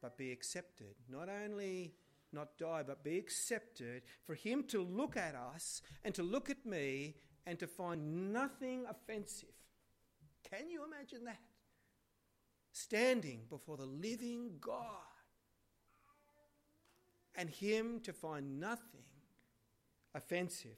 but 0.01 0.17
be 0.17 0.33
accepted. 0.33 0.95
Not 1.09 1.29
only 1.29 1.95
not 2.33 2.59
die, 2.59 2.83
but 2.87 3.05
be 3.05 3.19
accepted, 3.19 4.03
for 4.25 4.35
Him 4.35 4.65
to 4.65 4.83
look 4.83 5.17
at 5.17 5.35
us 5.35 5.83
and 6.05 6.15
to 6.15 6.23
look 6.23 6.51
at 6.51 6.65
me 6.65 7.15
and 7.47 7.59
to 7.59 7.67
find 7.67 8.33
nothing 8.33 8.85
offensive. 8.89 9.49
Can 10.51 10.69
you 10.71 10.85
imagine 10.85 11.25
that? 11.25 11.41
Standing 12.73 13.43
before 13.49 13.77
the 13.77 13.87
living 13.87 14.53
God 14.61 14.85
and 17.35 17.49
Him 17.49 18.01
to 18.01 18.13
find 18.13 18.61
nothing 18.61 19.05
offensive, 20.15 20.77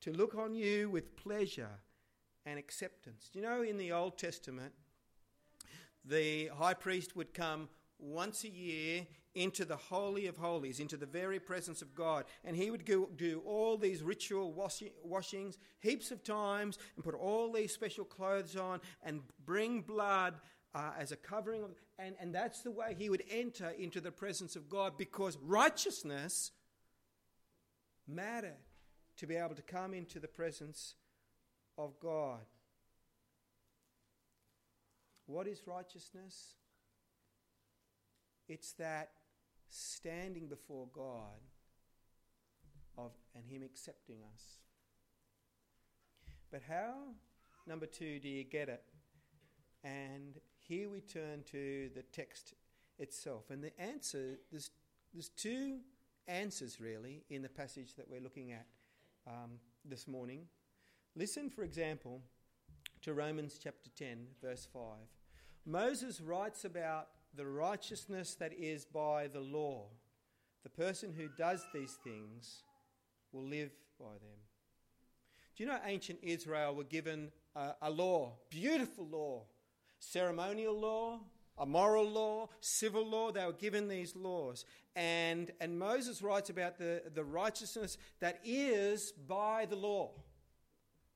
to 0.00 0.12
look 0.12 0.34
on 0.34 0.54
you 0.54 0.88
with 0.90 1.16
pleasure 1.16 1.80
and 2.46 2.58
acceptance. 2.58 3.30
You 3.34 3.42
know 3.42 3.62
in 3.62 3.76
the 3.76 3.92
Old 3.92 4.16
Testament, 4.16 4.72
the 6.04 6.46
high 6.56 6.74
priest 6.74 7.16
would 7.16 7.34
come 7.34 7.68
once 7.98 8.44
a 8.44 8.48
year 8.48 9.06
into 9.34 9.66
the 9.66 9.76
Holy 9.76 10.26
of 10.28 10.36
Holies, 10.38 10.80
into 10.80 10.96
the 10.96 11.06
very 11.06 11.38
presence 11.38 11.82
of 11.82 11.94
God. 11.94 12.24
And 12.44 12.56
he 12.56 12.70
would 12.70 12.86
go, 12.86 13.08
do 13.16 13.42
all 13.44 13.76
these 13.76 14.02
ritual 14.02 14.52
washings 15.04 15.58
heaps 15.80 16.10
of 16.10 16.22
times 16.22 16.78
and 16.94 17.04
put 17.04 17.14
all 17.14 17.52
these 17.52 17.72
special 17.72 18.04
clothes 18.04 18.56
on 18.56 18.80
and 19.02 19.20
bring 19.44 19.82
blood 19.82 20.34
uh, 20.74 20.92
as 20.98 21.12
a 21.12 21.16
covering. 21.16 21.64
Of, 21.64 21.70
and, 21.98 22.14
and 22.18 22.34
that's 22.34 22.62
the 22.62 22.70
way 22.70 22.94
he 22.96 23.10
would 23.10 23.24
enter 23.30 23.70
into 23.78 24.00
the 24.00 24.12
presence 24.12 24.56
of 24.56 24.70
God 24.70 24.96
because 24.96 25.36
righteousness 25.42 26.52
mattered 28.08 28.56
to 29.18 29.26
be 29.26 29.36
able 29.36 29.54
to 29.54 29.62
come 29.62 29.92
into 29.92 30.18
the 30.18 30.28
presence 30.28 30.94
of 31.78 31.98
God. 32.00 32.40
What 35.26 35.46
is 35.46 35.62
righteousness? 35.66 36.54
It's 38.48 38.72
that 38.74 39.10
standing 39.68 40.46
before 40.46 40.86
God 40.94 41.40
of 42.96 43.12
and 43.34 43.44
him 43.44 43.62
accepting 43.62 44.18
us. 44.32 44.60
But 46.50 46.62
how 46.68 46.94
number 47.66 47.86
2 47.86 48.20
do 48.20 48.28
you 48.28 48.44
get 48.44 48.68
it? 48.68 48.82
And 49.82 50.38
here 50.60 50.88
we 50.88 51.00
turn 51.00 51.42
to 51.50 51.90
the 51.94 52.02
text 52.02 52.54
itself. 52.98 53.50
And 53.50 53.62
the 53.62 53.78
answer 53.80 54.38
there's 54.50 54.70
there's 55.12 55.28
two 55.30 55.78
answers 56.28 56.80
really 56.80 57.24
in 57.30 57.42
the 57.42 57.48
passage 57.48 57.94
that 57.96 58.08
we're 58.08 58.20
looking 58.20 58.52
at 58.52 58.66
um, 59.26 59.52
this 59.84 60.06
morning. 60.06 60.42
Listen, 61.18 61.48
for 61.48 61.62
example, 61.62 62.20
to 63.00 63.14
Romans 63.14 63.58
chapter 63.62 63.88
10, 63.96 64.26
verse 64.42 64.68
5. 64.70 64.82
Moses 65.64 66.20
writes 66.20 66.66
about 66.66 67.08
the 67.34 67.46
righteousness 67.46 68.34
that 68.34 68.52
is 68.52 68.84
by 68.84 69.26
the 69.26 69.40
law. 69.40 69.86
The 70.62 70.68
person 70.68 71.14
who 71.16 71.28
does 71.38 71.64
these 71.72 71.96
things 72.04 72.62
will 73.32 73.44
live 73.44 73.70
by 73.98 74.12
them. 74.12 74.38
Do 75.56 75.62
you 75.62 75.70
know 75.70 75.78
ancient 75.86 76.18
Israel 76.22 76.74
were 76.74 76.84
given 76.84 77.30
a, 77.54 77.72
a 77.80 77.90
law, 77.90 78.34
beautiful 78.50 79.06
law, 79.06 79.44
ceremonial 79.98 80.78
law, 80.78 81.20
a 81.56 81.64
moral 81.64 82.06
law, 82.06 82.50
civil 82.60 83.06
law. 83.08 83.32
They 83.32 83.46
were 83.46 83.54
given 83.54 83.88
these 83.88 84.14
laws. 84.14 84.66
And, 84.94 85.50
and 85.62 85.78
Moses 85.78 86.20
writes 86.20 86.50
about 86.50 86.76
the, 86.76 87.04
the 87.14 87.24
righteousness 87.24 87.96
that 88.20 88.38
is 88.44 89.12
by 89.12 89.64
the 89.64 89.76
law. 89.76 90.10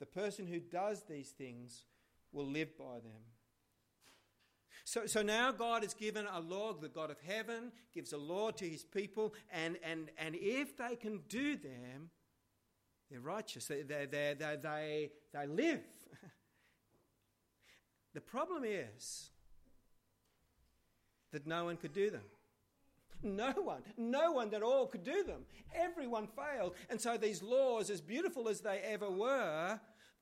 The 0.00 0.07
person 0.07 0.47
who 0.47 0.59
does 0.59 1.04
these 1.04 1.30
things 1.30 1.85
will 2.33 2.47
live 2.47 2.76
by 2.76 2.95
them. 2.95 3.23
So, 4.85 5.07
so 5.07 5.23
now 5.23 5.52
God 5.52 5.83
has 5.83 5.95
given 5.95 6.26
a 6.33 6.40
law, 6.40 6.73
the 6.73 6.88
God 6.88 7.11
of 7.11 7.21
heaven 7.21 7.71
gives 7.95 8.12
a 8.12 8.19
law 8.19 8.50
to 8.50 8.69
his 8.69 8.83
people, 8.83 9.35
and, 9.52 9.76
and, 9.85 10.11
and 10.19 10.35
if 10.35 10.76
they 10.76 10.97
can 10.97 11.21
do 11.28 11.57
them, 11.57 12.11
they're 13.11 13.21
righteous. 13.21 13.66
They, 13.66 13.83
they, 13.83 14.07
they, 14.07 14.35
they, 14.38 14.57
they, 14.61 15.11
they 15.33 15.47
live. 15.47 15.80
the 18.14 18.21
problem 18.21 18.64
is 18.64 19.30
that 21.33 21.47
no 21.47 21.66
one 21.66 21.76
could 21.76 21.92
do 21.92 22.11
them. 22.11 22.25
No 23.23 23.52
one, 23.52 23.83
no 23.99 24.33
one 24.33 24.54
at 24.54 24.62
all 24.62 24.87
could 24.87 25.04
do 25.04 25.23
them. 25.25 25.42
Everyone 25.75 26.26
failed. 26.26 26.75
And 26.88 27.00
so 27.00 27.16
these 27.16 27.42
laws, 27.42 27.90
as 27.90 28.00
beautiful 28.00 28.49
as 28.49 28.61
they 28.61 28.78
ever 28.78 29.11
were, 29.11 29.78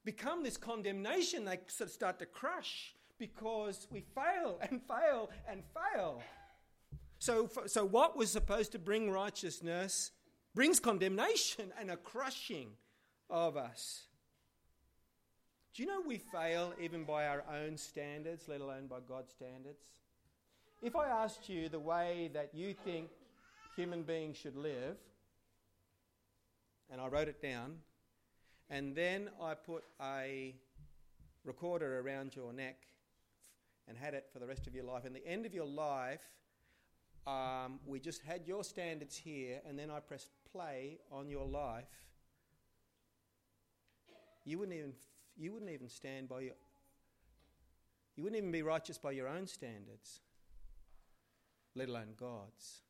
become 0.09 0.43
this 0.43 0.57
condemnation. 0.57 1.45
They 1.45 1.59
sort 1.67 1.91
of 1.91 1.93
start 1.93 2.19
to 2.21 2.25
crush 2.25 2.95
because 3.19 3.87
we 3.91 4.01
fail 4.15 4.59
and 4.63 4.81
fail 4.89 5.29
and 5.47 5.63
fail. 5.77 6.23
So, 7.19 7.51
so 7.67 7.85
what 7.85 8.17
was 8.17 8.33
supposed 8.33 8.73
to 8.73 8.79
bring 8.79 9.11
righteousness 9.11 10.13
brings 10.55 10.81
condemnation 10.81 11.75
and 11.79 11.91
a 11.91 11.99
crushing 11.99 12.71
of 13.29 13.59
us. 13.59 14.05
Do 15.75 15.83
you 15.83 15.89
know 15.91 16.01
we 16.01 16.17
fail 16.17 16.73
even 16.81 17.05
by 17.05 17.27
our 17.27 17.45
own 17.55 17.77
standards, 17.77 18.49
let 18.49 18.63
alone 18.63 18.87
by 18.87 19.01
God's 19.07 19.31
standards? 19.31 19.83
If 20.83 20.97
I 20.97 21.09
asked 21.09 21.51
you 21.51 21.69
the 21.69 21.79
way 21.79 22.31
that 22.33 22.55
you 22.55 22.73
think 22.73 23.11
human 23.77 24.05
beings 24.05 24.39
should 24.39 24.57
live, 24.57 24.97
and 26.91 26.99
I 26.99 27.09
wrote 27.09 27.29
it 27.29 27.43
down, 27.43 27.75
and 28.71 28.95
then 28.95 29.31
I 29.41 29.55
put 29.55 29.85
a 30.01 30.55
recorder 31.45 32.01
around 32.01 32.37
your 32.37 32.53
neck 32.53 32.87
and 33.87 33.97
had 33.97 34.15
it 34.15 34.29
for 34.33 34.39
the 34.39 34.47
rest 34.47 34.67
of 34.67 34.75
your 34.75 34.85
life, 34.85 35.05
and 35.05 35.15
the 35.15 35.27
end 35.27 35.47
of 35.47 35.55
your 35.55 35.67
life, 35.67 36.23
um, 37.27 37.81
we 37.87 38.01
just 38.01 38.23
had 38.23 38.47
your 38.47 38.65
standards 38.65 39.17
here, 39.17 39.61
and 39.67 39.79
then 39.79 39.91
I 39.91 40.01
pressed 40.01 40.31
play 40.53 40.99
on 41.11 41.29
your 41.29 41.47
life, 41.47 41.89
you 44.45 44.59
wouldn't 44.59 44.77
even 44.77 44.93
you 45.37 45.53
wouldn't 45.53 45.71
even 45.71 45.89
stand 45.89 46.29
by 46.29 46.41
your 46.41 46.55
you 48.17 48.25
wouldn't 48.25 48.39
even 48.39 48.51
be 48.51 48.63
righteous 48.63 48.99
by 48.99 49.13
your 49.13 49.29
own 49.29 49.47
standards 49.47 50.21
let 51.75 51.89
alone 51.89 52.15
God's. 52.19 52.83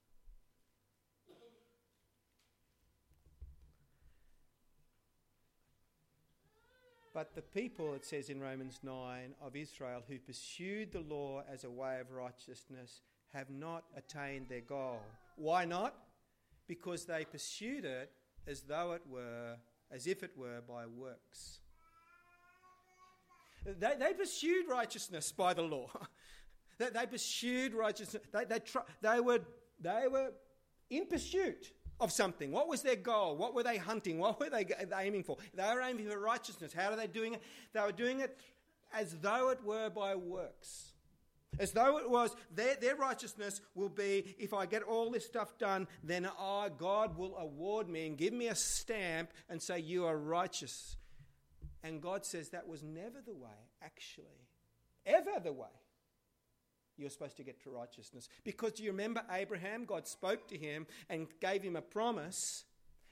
But 7.19 7.35
the 7.35 7.43
people, 7.43 7.95
it 7.95 8.05
says 8.05 8.31
in 8.31 8.39
Romans 8.39 8.79
9, 8.85 9.35
of 9.43 9.57
Israel 9.57 10.05
who 10.07 10.21
pursued 10.21 10.93
the 10.93 11.01
law 11.01 11.43
as 11.53 11.65
a 11.65 11.69
way 11.69 11.99
of 11.99 12.13
righteousness 12.13 13.01
have 13.35 13.51
not 13.51 13.83
attained 13.97 14.47
their 14.49 14.61
goal. 14.61 15.01
Why 15.35 15.65
not? 15.65 15.97
Because 16.69 17.07
they 17.07 17.25
pursued 17.25 17.85
it 17.85 18.13
as 18.47 18.61
though 18.61 18.93
it 18.93 19.03
were, 19.11 19.57
as 19.91 20.07
if 20.07 20.23
it 20.23 20.31
were 20.37 20.61
by 20.61 20.87
works. 20.87 21.59
They, 23.67 23.95
they 23.99 24.13
pursued 24.13 24.69
righteousness 24.69 25.33
by 25.33 25.55
the 25.55 25.63
law. 25.63 25.91
They, 26.79 26.91
they 26.91 27.07
pursued 27.07 27.75
righteousness. 27.75 28.23
They, 28.33 28.45
they, 28.45 28.61
tr- 28.61 28.87
they, 29.03 29.19
were, 29.19 29.41
they 29.81 30.07
were 30.09 30.31
in 30.89 31.07
pursuit 31.07 31.73
of 32.01 32.13
something. 32.13 32.53
What 32.53 32.69
was 32.69 32.83
their 32.83 32.97
goal? 32.97 33.37
What 33.37 33.55
were 33.55 33.63
they 33.63 33.77
hunting? 33.77 34.19
What 34.19 34.41
were 34.41 34.51
they 34.51 34.67
aiming 34.97 35.25
for? 35.25 35.37
They 35.55 35.63
were 35.63 35.81
aiming 35.81 36.09
for 36.09 36.19
righteousness. 36.19 36.73
How 36.73 36.91
are 36.91 36.97
they 36.97 37.07
doing 37.07 37.35
it? 37.35 37.43
They 37.73 37.81
were 37.81 37.93
doing 37.93 38.21
it 38.21 38.39
as 38.93 39.17
though 39.19 39.51
it 39.51 39.63
were 39.65 39.91
by 39.91 40.15
works. 40.15 40.93
As 41.59 41.73
though 41.73 41.99
it 41.99 42.09
was 42.09 42.37
their, 42.55 42.77
their 42.77 42.95
righteousness 42.95 43.61
will 43.75 43.89
be 43.89 44.37
if 44.39 44.55
I 44.55 44.67
get 44.67 44.83
all 44.83 45.11
this 45.11 45.27
stuff 45.27 45.59
done, 45.59 45.89
then 46.05 46.29
I, 46.39 46.69
God 46.77 47.17
will 47.17 47.37
award 47.37 47.89
me 47.89 48.07
and 48.07 48.17
give 48.17 48.33
me 48.33 48.49
a 48.49 48.55
stamp 48.55 49.33
and 49.49 49.61
say, 49.61 49.79
You 49.81 50.05
are 50.07 50.17
righteous. 50.17 50.97
And 51.83 52.03
God 52.03 52.25
says 52.27 52.51
that 52.51 52.69
was 52.69 52.83
never 52.83 53.23
the 53.25 53.35
way, 53.35 53.51
actually. 53.83 54.27
Ever 55.07 55.41
the 55.43 55.53
way 55.53 55.69
you're 56.99 57.11
supposed 57.11 57.37
to 57.37 57.45
get 57.45 57.63
to 57.63 57.71
righteousness. 57.71 58.29
Because 58.45 58.73
do 58.73 58.83
you 58.83 58.91
remember 58.91 59.23
Abraham? 59.31 59.85
God 59.85 60.07
spoke 60.07 60.49
to 60.49 60.59
him 60.59 60.87
and 61.09 61.29
gave 61.41 61.63
him 61.63 61.77
a 61.77 61.83
promise. 61.83 62.65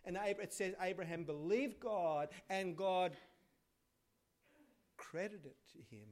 And 0.05 0.17
it 0.17 0.53
says 0.53 0.75
Abraham 0.81 1.25
believed 1.25 1.81
God, 1.81 2.29
and 2.49 2.77
God 2.77 3.17
credited 4.97 5.55
to 5.73 5.79
him 5.97 6.07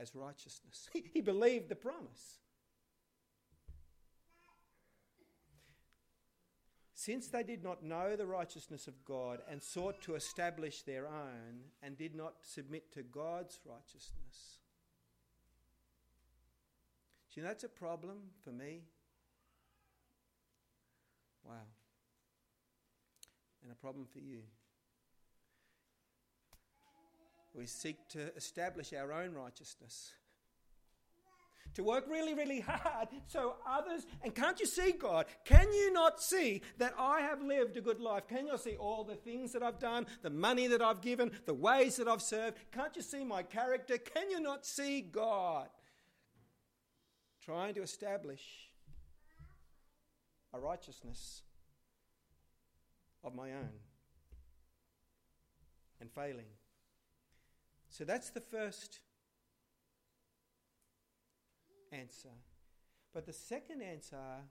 as 0.00 0.14
righteousness. 0.14 0.88
He 0.92 1.20
believed 1.20 1.68
the 1.68 1.76
promise. 1.76 2.38
Since 6.94 7.28
they 7.28 7.44
did 7.44 7.62
not 7.62 7.84
know 7.84 8.16
the 8.16 8.26
righteousness 8.26 8.88
of 8.88 9.04
God 9.04 9.38
and 9.48 9.62
sought 9.62 10.02
to 10.02 10.16
establish 10.16 10.82
their 10.82 11.06
own 11.06 11.60
and 11.82 11.96
did 11.96 12.16
not 12.16 12.34
submit 12.42 12.92
to 12.94 13.02
God's 13.04 13.60
righteousness, 13.64 14.57
you 17.38 17.44
know 17.44 17.50
that's 17.50 17.62
a 17.62 17.68
problem 17.68 18.16
for 18.42 18.50
me? 18.50 18.80
Wow. 21.44 21.54
And 23.62 23.70
a 23.70 23.76
problem 23.76 24.06
for 24.12 24.18
you. 24.18 24.40
We 27.54 27.66
seek 27.66 28.08
to 28.08 28.34
establish 28.34 28.92
our 28.92 29.12
own 29.12 29.34
righteousness. 29.34 30.14
To 31.74 31.84
work 31.84 32.06
really, 32.10 32.34
really 32.34 32.58
hard 32.58 33.06
so 33.28 33.54
others, 33.64 34.04
and 34.24 34.34
can't 34.34 34.58
you 34.58 34.66
see, 34.66 34.90
God? 34.90 35.26
Can 35.44 35.72
you 35.72 35.92
not 35.92 36.20
see 36.20 36.62
that 36.78 36.94
I 36.98 37.20
have 37.20 37.40
lived 37.40 37.76
a 37.76 37.80
good 37.80 38.00
life? 38.00 38.26
Can 38.26 38.48
you 38.48 38.58
see 38.58 38.74
all 38.74 39.04
the 39.04 39.14
things 39.14 39.52
that 39.52 39.62
I've 39.62 39.78
done, 39.78 40.06
the 40.22 40.30
money 40.30 40.66
that 40.66 40.82
I've 40.82 41.02
given, 41.02 41.30
the 41.46 41.54
ways 41.54 41.98
that 41.98 42.08
I've 42.08 42.22
served? 42.22 42.56
Can't 42.72 42.96
you 42.96 43.02
see 43.02 43.22
my 43.22 43.44
character? 43.44 43.96
Can 43.96 44.28
you 44.28 44.40
not 44.40 44.66
see 44.66 45.02
God? 45.02 45.68
Trying 47.48 47.72
to 47.72 47.80
establish 47.80 48.68
a 50.52 50.60
righteousness 50.60 51.40
of 53.24 53.34
my 53.34 53.52
own 53.52 53.70
and 55.98 56.10
failing. 56.12 56.52
So 57.88 58.04
that's 58.04 58.28
the 58.28 58.42
first 58.42 59.00
answer. 61.90 62.28
But 63.14 63.24
the 63.24 63.32
second 63.32 63.80
answer 63.80 64.44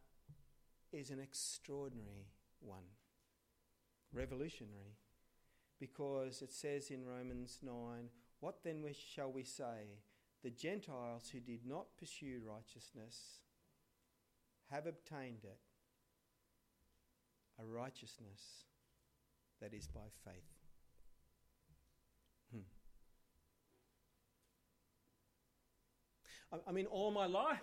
is 0.91 1.11
an 1.11 1.19
extraordinary 1.19 2.31
one, 2.61 2.89
revolutionary, 4.11 4.97
because 5.79 6.41
it 6.41 6.51
says 6.51 6.89
in 6.89 7.05
Romans 7.05 7.59
9, 7.61 7.73
What 8.39 8.63
then 8.63 8.83
shall 8.91 9.31
we 9.31 9.43
say? 9.43 9.99
The 10.47 10.51
Gentiles 10.51 11.29
who 11.29 11.41
did 11.41 11.65
not 11.65 11.87
pursue 11.99 12.39
righteousness 12.47 13.41
have 14.71 14.87
obtained 14.87 15.43
it, 15.43 15.59
a 17.61 17.65
righteousness 17.65 18.63
that 19.59 19.73
is 19.73 19.87
by 19.87 20.07
faith. 20.23 20.35
Hmm. 22.53 22.59
I 26.65 26.71
mean, 26.71 26.85
all 26.85 27.11
my 27.11 27.25
life. 27.43 27.59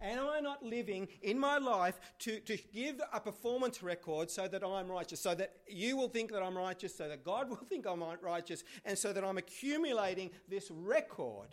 Am 0.00 0.26
I 0.26 0.40
not 0.40 0.64
living 0.64 1.08
in 1.20 1.38
my 1.38 1.58
life 1.58 2.00
to, 2.20 2.40
to 2.40 2.56
give 2.72 2.98
a 3.12 3.20
performance 3.20 3.82
record 3.82 4.30
so 4.30 4.48
that 4.48 4.64
I'm 4.64 4.90
righteous, 4.90 5.20
so 5.20 5.34
that 5.34 5.52
you 5.68 5.98
will 5.98 6.08
think 6.08 6.32
that 6.32 6.42
I'm 6.42 6.56
righteous, 6.56 6.96
so 6.96 7.08
that 7.08 7.24
God 7.24 7.50
will 7.50 7.66
think 7.68 7.86
I'm 7.86 8.02
righteous, 8.22 8.64
and 8.86 8.96
so 8.96 9.12
that 9.12 9.22
I'm 9.22 9.36
accumulating 9.36 10.30
this 10.48 10.70
record 10.70 11.48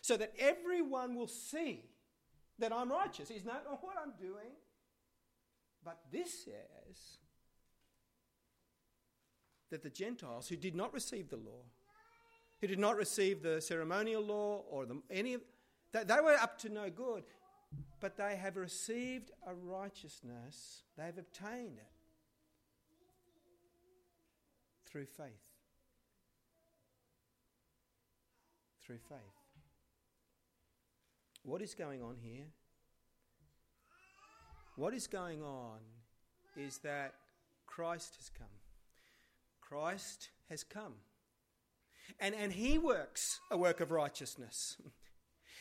so 0.00 0.16
that 0.16 0.32
everyone 0.38 1.14
will 1.14 1.28
see 1.28 1.84
that 2.58 2.72
I'm 2.72 2.90
righteous? 2.90 3.30
Is 3.30 3.42
that 3.44 3.64
not 3.64 3.66
oh, 3.70 3.78
what 3.80 3.96
I'm 4.02 4.12
doing? 4.18 4.52
But 5.84 5.98
this 6.12 6.44
says 6.44 7.18
that 9.70 9.82
the 9.82 9.90
Gentiles 9.90 10.48
who 10.48 10.56
did 10.56 10.74
not 10.74 10.92
receive 10.92 11.30
the 11.30 11.36
law, 11.36 11.64
who 12.60 12.66
did 12.66 12.78
not 12.78 12.96
receive 12.96 13.42
the 13.42 13.60
ceremonial 13.60 14.22
law 14.22 14.64
or 14.70 14.84
the, 14.84 15.00
any 15.10 15.34
of 15.34 15.42
they, 15.92 16.04
they 16.04 16.20
were 16.22 16.34
up 16.34 16.58
to 16.60 16.68
no 16.68 16.90
good, 16.90 17.24
but 18.00 18.16
they 18.16 18.36
have 18.36 18.56
received 18.56 19.30
a 19.46 19.54
righteousness, 19.54 20.82
they 20.96 21.04
have 21.04 21.18
obtained 21.18 21.78
it 21.78 21.90
through 24.90 25.06
faith. 25.06 25.26
Through 28.84 28.98
faith. 29.08 29.39
What 31.42 31.62
is 31.62 31.74
going 31.74 32.02
on 32.02 32.16
here? 32.20 32.46
What 34.76 34.94
is 34.94 35.06
going 35.06 35.42
on 35.42 35.78
is 36.56 36.78
that 36.78 37.14
Christ 37.66 38.14
has 38.16 38.30
come. 38.30 38.46
Christ 39.60 40.30
has 40.48 40.64
come. 40.64 40.94
And, 42.18 42.34
and 42.34 42.52
he 42.52 42.78
works 42.78 43.40
a 43.50 43.56
work 43.56 43.80
of 43.80 43.90
righteousness. 43.90 44.76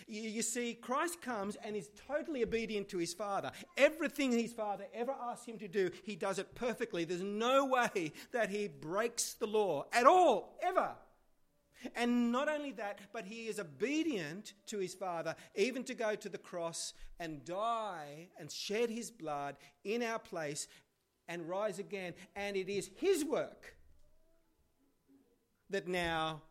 You, 0.07 0.21
you, 0.21 0.41
see, 0.41 0.75
Christ 0.75 1.21
comes 1.21 1.57
and 1.57 1.75
is 1.75 1.89
totally 2.07 2.41
obedient 2.41 2.87
to 2.89 2.97
his 2.97 3.13
Father. 3.13 3.51
Everything 3.77 4.31
his 4.31 4.53
Father 4.53 4.85
ever 4.93 5.11
asks 5.11 5.45
him 5.45 5.57
to 5.59 5.67
do, 5.67 5.91
he 6.03 6.15
does 6.15 6.39
it 6.39 6.55
perfectly. 6.55 7.03
There's 7.03 7.21
no 7.21 7.65
way 7.65 8.13
that 8.31 8.49
he 8.49 8.69
breaks 8.69 9.33
the 9.33 9.45
law 9.45 9.87
at 9.91 10.05
all, 10.05 10.57
ever. 10.63 10.91
And 11.95 12.31
not 12.31 12.49
only 12.49 12.71
that, 12.73 12.99
but 13.13 13.25
he 13.25 13.47
is 13.47 13.59
obedient 13.59 14.53
to 14.67 14.79
his 14.79 14.93
Father, 14.93 15.35
even 15.55 15.83
to 15.85 15.93
go 15.93 16.15
to 16.15 16.29
the 16.29 16.37
cross 16.37 16.93
and 17.19 17.43
die 17.45 18.27
and 18.37 18.51
shed 18.51 18.89
his 18.89 19.11
blood 19.11 19.55
in 19.83 20.03
our 20.03 20.19
place 20.19 20.67
and 21.27 21.47
rise 21.47 21.79
again. 21.79 22.13
And 22.35 22.57
it 22.57 22.69
is 22.69 22.89
his 22.97 23.23
work 23.23 23.75
that 25.69 25.87
now 25.87 26.41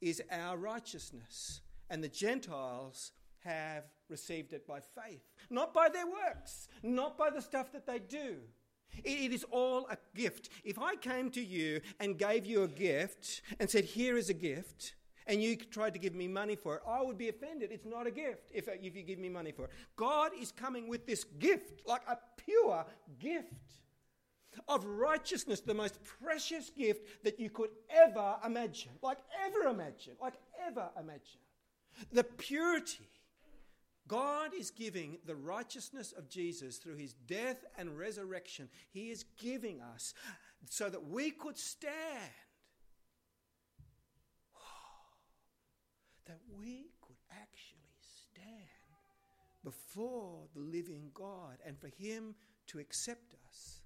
is 0.00 0.22
our 0.30 0.56
righteousness. 0.56 1.60
And 1.90 2.04
the 2.04 2.08
Gentiles 2.08 3.12
have 3.44 3.84
received 4.08 4.52
it 4.52 4.66
by 4.66 4.80
faith, 4.80 5.22
not 5.48 5.72
by 5.72 5.88
their 5.88 6.06
works, 6.06 6.68
not 6.82 7.16
by 7.16 7.30
the 7.30 7.40
stuff 7.40 7.72
that 7.72 7.86
they 7.86 7.98
do. 7.98 8.36
It 9.04 9.32
is 9.32 9.44
all 9.50 9.86
a 9.88 9.96
gift. 10.16 10.50
If 10.64 10.78
I 10.78 10.96
came 10.96 11.30
to 11.30 11.44
you 11.44 11.80
and 12.00 12.18
gave 12.18 12.46
you 12.46 12.62
a 12.62 12.68
gift 12.68 13.42
and 13.60 13.70
said, 13.70 13.84
Here 13.84 14.16
is 14.16 14.28
a 14.28 14.34
gift, 14.34 14.94
and 15.26 15.42
you 15.42 15.56
tried 15.56 15.92
to 15.92 15.98
give 15.98 16.14
me 16.14 16.26
money 16.26 16.56
for 16.56 16.76
it, 16.76 16.82
I 16.88 17.02
would 17.02 17.18
be 17.18 17.28
offended. 17.28 17.70
It's 17.70 17.84
not 17.84 18.06
a 18.06 18.10
gift 18.10 18.50
if, 18.52 18.66
if 18.66 18.96
you 18.96 19.02
give 19.02 19.18
me 19.18 19.28
money 19.28 19.52
for 19.52 19.66
it. 19.66 19.70
God 19.96 20.32
is 20.38 20.50
coming 20.50 20.88
with 20.88 21.06
this 21.06 21.24
gift, 21.24 21.82
like 21.86 22.02
a 22.08 22.16
pure 22.38 22.84
gift 23.18 23.52
of 24.66 24.84
righteousness, 24.84 25.60
the 25.60 25.74
most 25.74 25.98
precious 26.02 26.70
gift 26.70 27.24
that 27.24 27.38
you 27.38 27.50
could 27.50 27.70
ever 27.90 28.36
imagine. 28.44 28.92
Like 29.02 29.18
ever 29.44 29.68
imagine. 29.68 30.14
Like 30.20 30.34
ever 30.66 30.88
imagine. 30.98 31.40
The 32.12 32.24
purity 32.24 33.08
God 34.08 34.52
is 34.58 34.70
giving 34.70 35.18
the 35.26 35.36
righteousness 35.36 36.12
of 36.16 36.28
Jesus 36.28 36.78
through 36.78 36.96
his 36.96 37.12
death 37.12 37.64
and 37.76 37.96
resurrection. 37.96 38.68
He 38.90 39.10
is 39.10 39.24
giving 39.38 39.80
us 39.82 40.14
so 40.68 40.88
that 40.88 41.06
we 41.06 41.30
could 41.30 41.58
stand. 41.58 41.94
That 46.26 46.40
we 46.58 46.90
could 47.00 47.16
actually 47.30 47.78
stand 48.00 48.68
before 49.64 50.46
the 50.54 50.60
living 50.60 51.10
God 51.14 51.58
and 51.64 51.78
for 51.78 51.88
him 51.88 52.34
to 52.68 52.78
accept 52.78 53.34
us, 53.48 53.80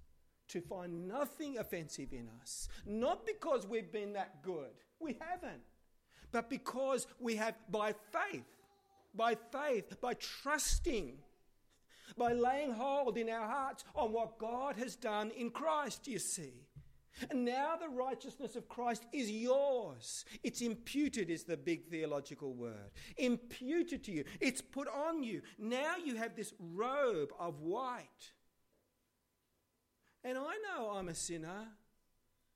to 0.49 0.61
find 0.61 1.07
nothing 1.07 1.57
offensive 1.57 2.13
in 2.13 2.29
us. 2.41 2.67
Not 2.85 3.25
because 3.25 3.65
we've 3.67 3.91
been 3.91 4.13
that 4.13 4.43
good, 4.43 4.71
we 4.99 5.17
haven't, 5.19 5.61
but 6.31 6.49
because 6.49 7.07
we 7.19 7.35
have, 7.37 7.55
by 7.69 7.93
faith, 8.11 8.45
by 9.15 9.35
faith, 9.51 9.99
by 10.01 10.13
trusting, 10.15 11.17
by 12.17 12.33
laying 12.33 12.73
hold 12.73 13.17
in 13.17 13.29
our 13.29 13.47
hearts 13.47 13.83
on 13.95 14.11
what 14.11 14.37
God 14.37 14.75
has 14.77 14.95
done 14.95 15.31
in 15.31 15.49
Christ, 15.49 16.07
you 16.07 16.19
see. 16.19 16.67
And 17.29 17.45
now 17.45 17.75
the 17.75 17.89
righteousness 17.89 18.55
of 18.55 18.67
Christ 18.67 19.05
is 19.13 19.29
yours. 19.29 20.25
It's 20.43 20.61
imputed, 20.61 21.29
is 21.29 21.43
the 21.43 21.57
big 21.57 21.85
theological 21.85 22.53
word. 22.53 22.91
Imputed 23.17 24.03
to 24.05 24.11
you. 24.11 24.23
It's 24.39 24.61
put 24.61 24.87
on 24.87 25.23
you. 25.23 25.41
Now 25.59 25.95
you 26.03 26.15
have 26.15 26.35
this 26.35 26.53
robe 26.59 27.29
of 27.39 27.61
white. 27.61 28.31
And 30.23 30.37
I 30.37 30.53
know 30.63 30.91
I'm 30.91 31.09
a 31.09 31.15
sinner, 31.15 31.67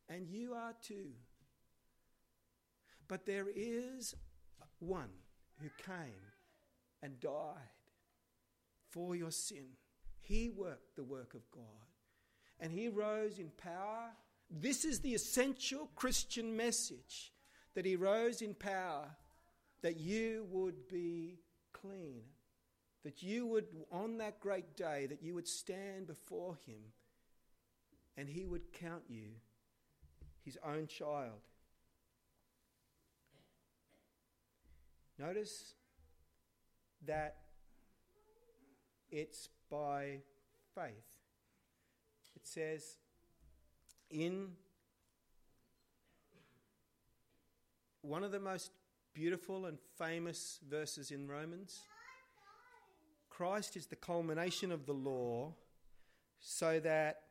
and 0.10 0.28
you 0.28 0.54
are 0.54 0.74
too. 0.82 1.12
But 3.08 3.26
there 3.26 3.48
is 3.54 4.16
one 4.80 5.10
who 5.62 5.70
came 5.84 6.27
and 7.02 7.20
died 7.20 7.32
for 8.90 9.16
your 9.16 9.32
sin. 9.32 9.66
He 10.20 10.50
worked 10.50 10.96
the 10.96 11.04
work 11.04 11.34
of 11.34 11.50
God. 11.52 11.64
And 12.60 12.72
he 12.72 12.90
rose 12.90 13.40
in 13.40 13.50
power. 13.58 14.10
This 14.50 14.84
is 14.84 15.00
the 15.00 15.14
essential 15.14 15.90
Christian 15.96 16.58
message 16.58 17.32
that 17.76 17.86
he 17.86 17.96
rose 17.96 18.42
in 18.42 18.56
power, 18.56 19.10
that 19.84 19.98
you 19.98 20.48
would 20.50 20.88
be 20.88 21.38
clean, 21.74 22.24
that 23.04 23.22
you 23.22 23.46
would, 23.46 23.68
on 23.92 24.18
that 24.18 24.40
great 24.40 24.76
day, 24.76 25.06
that 25.06 25.22
you 25.22 25.36
would 25.36 25.48
stand 25.48 26.08
before 26.08 26.58
him 26.66 26.80
and 28.18 28.28
he 28.28 28.46
would 28.46 28.74
count 28.74 29.04
you 29.08 29.28
his 30.44 30.58
own 30.66 30.88
child. 30.88 31.40
Notice 35.20 35.74
that 37.06 37.36
it's 39.10 39.50
by 39.70 40.20
faith. 40.76 41.18
It 42.36 42.46
says 42.46 42.98
in 44.10 44.50
one 48.02 48.24
of 48.24 48.32
the 48.32 48.40
most 48.40 48.72
beautiful 49.14 49.66
and 49.66 49.78
famous 49.98 50.60
verses 50.70 51.12
in 51.12 51.28
Romans 51.28 51.82
Christ 53.38 53.78
is 53.78 53.86
the 53.86 53.96
culmination 53.96 54.72
of 54.72 54.88
the 54.88 54.94
law 54.94 55.54
so 56.40 56.80
that 56.80 57.22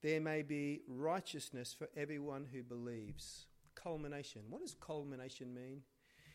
there 0.00 0.20
may 0.20 0.42
be 0.42 0.82
righteousness 0.86 1.74
for 1.76 1.88
everyone 1.96 2.46
who 2.52 2.62
believes. 2.62 3.46
Culmination. 3.74 4.42
What 4.48 4.60
does 4.60 4.76
culmination 4.80 5.52
mean? 5.52 5.82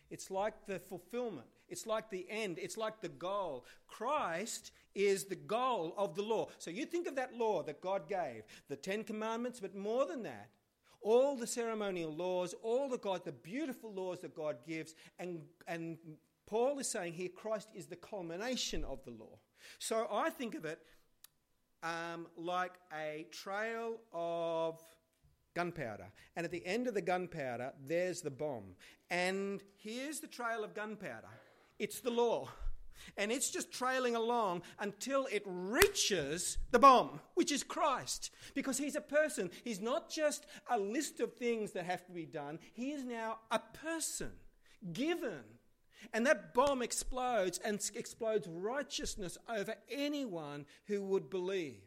It's 0.09 0.31
like 0.31 0.65
the 0.65 0.79
fulfillment. 0.79 1.47
It's 1.69 1.85
like 1.85 2.09
the 2.09 2.25
end. 2.29 2.57
It's 2.59 2.77
like 2.77 3.01
the 3.01 3.09
goal. 3.09 3.65
Christ 3.87 4.71
is 4.95 5.25
the 5.25 5.35
goal 5.35 5.93
of 5.97 6.15
the 6.15 6.21
law. 6.21 6.47
So 6.57 6.71
you 6.71 6.85
think 6.85 7.07
of 7.07 7.15
that 7.15 7.35
law 7.35 7.63
that 7.63 7.81
God 7.81 8.07
gave, 8.07 8.43
the 8.69 8.75
Ten 8.75 9.03
Commandments, 9.03 9.59
but 9.59 9.75
more 9.75 10.05
than 10.05 10.23
that, 10.23 10.49
all 11.01 11.35
the 11.35 11.47
ceremonial 11.47 12.13
laws, 12.13 12.55
all 12.63 12.89
the 12.89 12.97
God, 12.97 13.23
the 13.23 13.31
beautiful 13.31 13.93
laws 13.93 14.21
that 14.21 14.35
God 14.35 14.57
gives, 14.65 14.95
and, 15.19 15.41
and 15.67 15.97
Paul 16.47 16.79
is 16.79 16.89
saying 16.89 17.13
here 17.13 17.29
Christ 17.29 17.69
is 17.75 17.85
the 17.85 17.95
culmination 17.95 18.83
of 18.83 19.03
the 19.03 19.11
law. 19.11 19.37
So 19.79 20.07
I 20.11 20.29
think 20.29 20.55
of 20.55 20.65
it 20.65 20.79
um, 21.83 22.27
like 22.35 22.73
a 22.93 23.27
trail 23.31 23.97
of 24.11 24.81
gunpowder. 25.57 26.11
And 26.35 26.45
at 26.45 26.51
the 26.51 26.63
end 26.67 26.85
of 26.87 26.93
the 26.93 27.01
gunpowder, 27.01 27.73
there's 27.83 28.21
the 28.21 28.29
bomb. 28.29 28.75
And 29.09 29.63
here's 29.77 30.19
the 30.19 30.27
trail 30.27 30.63
of 30.63 30.75
gunpowder 30.75 31.33
it's 31.79 31.99
the 31.99 32.11
law. 32.11 32.49
And 33.15 33.31
it's 33.31 33.51
just 33.51 33.71
trailing 33.71 34.15
along 34.15 34.63
until 34.79 35.27
it 35.31 35.43
reaches 35.45 36.57
the 36.71 36.79
bomb, 36.79 37.19
which 37.35 37.51
is 37.51 37.63
Christ. 37.63 38.31
Because 38.55 38.77
he's 38.79 38.95
a 38.95 39.01
person. 39.01 39.51
He's 39.63 39.79
not 39.79 40.09
just 40.09 40.47
a 40.69 40.79
list 40.79 41.19
of 41.19 41.33
things 41.33 41.71
that 41.73 41.85
have 41.85 42.05
to 42.07 42.11
be 42.11 42.25
done, 42.25 42.59
he 42.73 42.91
is 42.91 43.03
now 43.03 43.39
a 43.49 43.59
person 43.59 44.31
given. 44.93 45.43
And 46.13 46.25
that 46.27 46.53
bomb 46.53 46.81
explodes 46.83 47.59
and 47.65 47.79
explodes 47.95 48.47
righteousness 48.47 49.37
over 49.49 49.75
anyone 49.89 50.65
who 50.85 51.01
would 51.03 51.29
believe. 51.29 51.81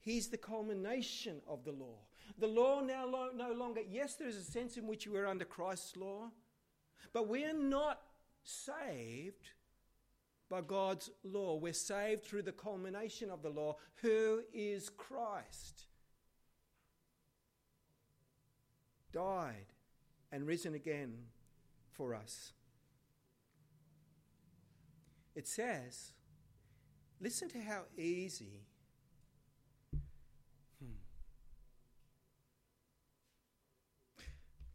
He's 0.00 0.28
the 0.28 0.38
culmination 0.38 1.40
of 1.46 1.64
the 1.64 1.72
law. 1.72 1.98
The 2.38 2.46
law 2.46 2.80
now 2.80 3.06
lo- 3.06 3.30
no 3.34 3.52
longer, 3.52 3.82
yes, 3.88 4.16
there 4.16 4.28
is 4.28 4.36
a 4.36 4.42
sense 4.42 4.76
in 4.76 4.86
which 4.86 5.06
we're 5.06 5.26
under 5.26 5.44
Christ's 5.44 5.96
law, 5.96 6.30
but 7.12 7.28
we're 7.28 7.54
not 7.54 8.00
saved 8.42 9.50
by 10.48 10.60
God's 10.60 11.10
law. 11.24 11.56
We're 11.56 11.72
saved 11.72 12.24
through 12.24 12.42
the 12.42 12.52
culmination 12.52 13.30
of 13.30 13.42
the 13.42 13.50
law, 13.50 13.76
who 13.96 14.42
is 14.52 14.88
Christ. 14.88 15.84
Died 19.12 19.66
and 20.30 20.46
risen 20.46 20.74
again 20.74 21.14
for 21.90 22.14
us. 22.14 22.52
It 25.34 25.46
says, 25.46 26.12
listen 27.20 27.48
to 27.50 27.60
how 27.60 27.82
easy. 27.96 28.66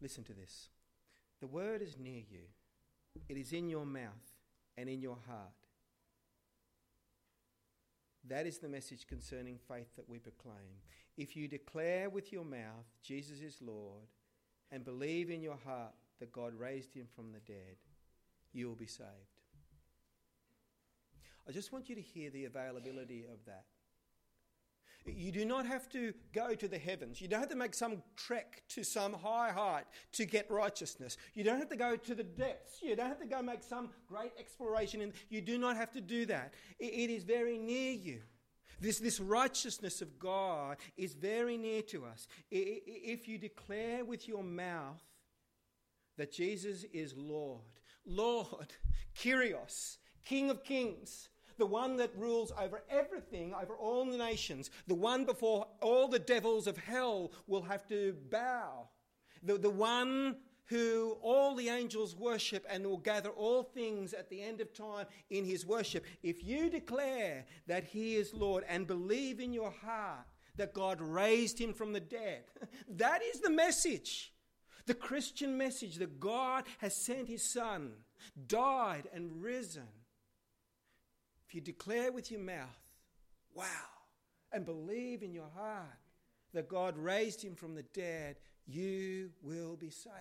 Listen 0.02 0.24
to 0.26 0.34
this. 0.34 0.70
The 1.40 1.48
word 1.48 1.82
is 1.82 1.98
near 1.98 2.22
you, 2.30 2.46
it 3.30 3.38
is 3.38 3.54
in 3.54 3.70
your 3.70 3.86
mouth 3.86 4.12
and 4.78 4.90
in 4.90 5.02
your 5.02 5.18
heart. 5.28 5.52
That 8.28 8.46
is 8.46 8.58
the 8.58 8.68
message 8.68 9.08
concerning 9.08 9.58
faith 9.58 9.96
that 9.96 10.10
we 10.10 10.20
proclaim. 10.20 10.82
If 11.18 11.36
you 11.36 11.48
declare 11.48 12.10
with 12.10 12.34
your 12.34 12.44
mouth 12.44 12.86
Jesus 13.02 13.42
is 13.42 13.62
Lord 13.62 14.08
and 14.72 14.84
believe 14.84 15.30
in 15.30 15.42
your 15.42 15.58
heart 15.66 15.94
that 16.20 16.32
God 16.32 16.54
raised 16.54 16.94
him 16.94 17.08
from 17.16 17.32
the 17.32 17.40
dead, 17.40 17.78
you 18.54 18.68
will 18.68 18.76
be 18.76 18.86
saved. 18.86 19.08
I 21.48 21.52
just 21.52 21.72
want 21.72 21.88
you 21.88 21.96
to 21.96 22.02
hear 22.02 22.30
the 22.30 22.46
availability 22.46 23.24
of 23.24 23.46
that. 23.46 23.64
You 25.16 25.32
do 25.32 25.46
not 25.46 25.66
have 25.66 25.90
to 25.90 26.14
go 26.34 26.54
to 26.56 26.68
the 26.68 26.78
heavens. 26.78 27.22
You 27.22 27.28
don't 27.28 27.40
have 27.40 27.50
to 27.50 27.56
make 27.56 27.74
some 27.74 28.02
trek 28.16 28.64
to 28.70 28.84
some 28.84 29.14
high 29.14 29.52
height 29.52 29.86
to 30.14 30.26
get 30.26 30.50
righteousness. 30.52 31.18
You 31.34 31.44
don't 31.44 31.60
have 31.60 31.70
to 31.70 31.76
go 31.76 31.96
to 31.96 32.16
the 32.16 32.24
depths. 32.24 32.80
You 32.82 32.96
don't 32.96 33.08
have 33.08 33.20
to 33.20 33.26
go 33.26 33.42
make 33.42 33.64
some 33.64 33.90
great 34.08 34.32
exploration. 34.40 35.02
In, 35.02 35.14
you 35.30 35.42
do 35.42 35.58
not 35.58 35.78
have 35.78 35.92
to 35.94 36.02
do 36.02 36.26
that. 36.26 36.54
it 36.80 37.10
is 37.10 37.24
very 37.24 37.58
near 37.58 37.92
you. 37.92 38.22
This, 38.80 39.00
this 39.00 39.20
righteousness 39.20 40.02
of 40.02 40.20
God 40.20 40.78
is 40.98 41.14
very 41.14 41.58
near 41.58 41.82
to 41.84 42.06
us. 42.06 42.28
If 42.52 43.28
you 43.28 43.38
declare 43.38 44.06
with 44.06 44.28
your 44.28 44.44
mouth 44.44 45.02
that 46.18 46.32
Jesus 46.32 46.84
is 46.94 47.16
Lord, 47.16 47.62
Lord, 48.06 48.74
Kyrios, 49.18 49.98
King 50.26 50.50
of 50.50 50.64
Kings, 50.64 51.30
the 51.58 51.66
one 51.66 51.98
that 51.98 52.16
rules 52.16 52.52
over 52.60 52.84
everything, 52.90 53.54
over 53.54 53.76
all 53.76 54.06
the 54.06 54.18
nations, 54.18 54.70
the 54.88 54.96
one 54.96 55.26
before 55.26 55.68
all 55.82 56.08
the 56.08 56.20
devils 56.20 56.68
of 56.68 56.78
hell 56.78 57.32
will 57.48 57.64
have 57.64 57.88
to 57.88 58.16
bow, 58.30 58.88
the, 59.44 59.58
the 59.58 59.70
one 59.70 60.38
who 60.66 61.18
all 61.22 61.56
the 61.56 61.70
angels 61.70 62.16
worship 62.16 62.66
and 62.70 62.86
will 62.86 62.98
gather 62.98 63.30
all 63.30 63.64
things 63.64 64.14
at 64.14 64.30
the 64.30 64.42
end 64.42 64.60
of 64.60 64.74
time 64.74 65.06
in 65.30 65.46
his 65.46 65.66
worship. 65.66 66.06
If 66.22 66.44
you 66.44 66.70
declare 66.70 67.46
that 67.68 67.86
he 67.86 68.16
is 68.16 68.34
Lord 68.34 68.66
and 68.68 68.86
believe 68.86 69.40
in 69.40 69.54
your 69.54 69.72
heart 69.72 70.26
that 70.58 70.74
God 70.74 71.00
raised 71.00 71.60
him 71.60 71.74
from 71.74 71.94
the 71.94 72.00
dead, 72.00 72.44
that 72.90 73.22
is 73.24 73.40
the 73.40 73.50
message. 73.50 74.34
The 74.88 74.94
Christian 74.94 75.58
message 75.58 75.98
that 75.98 76.20
God 76.20 76.64
has 76.80 76.96
sent 76.96 77.28
his 77.28 77.44
Son, 77.44 77.92
died 78.48 79.10
and 79.14 79.42
risen 79.42 79.88
if 81.48 81.56
you 81.56 81.62
declare 81.62 82.12
with 82.12 82.30
your 82.30 82.42
mouth, 82.42 82.92
wow, 83.54 83.66
and 84.52 84.66
believe 84.66 85.24
in 85.24 85.34
your 85.34 85.50
heart 85.56 85.86
that 86.54 86.68
God 86.68 86.98
raised 86.98 87.42
him 87.42 87.56
from 87.56 87.74
the 87.74 87.84
dead, 87.84 88.36
you 88.66 89.32
will 89.42 89.78
be 89.78 89.90
saved. 89.90 90.16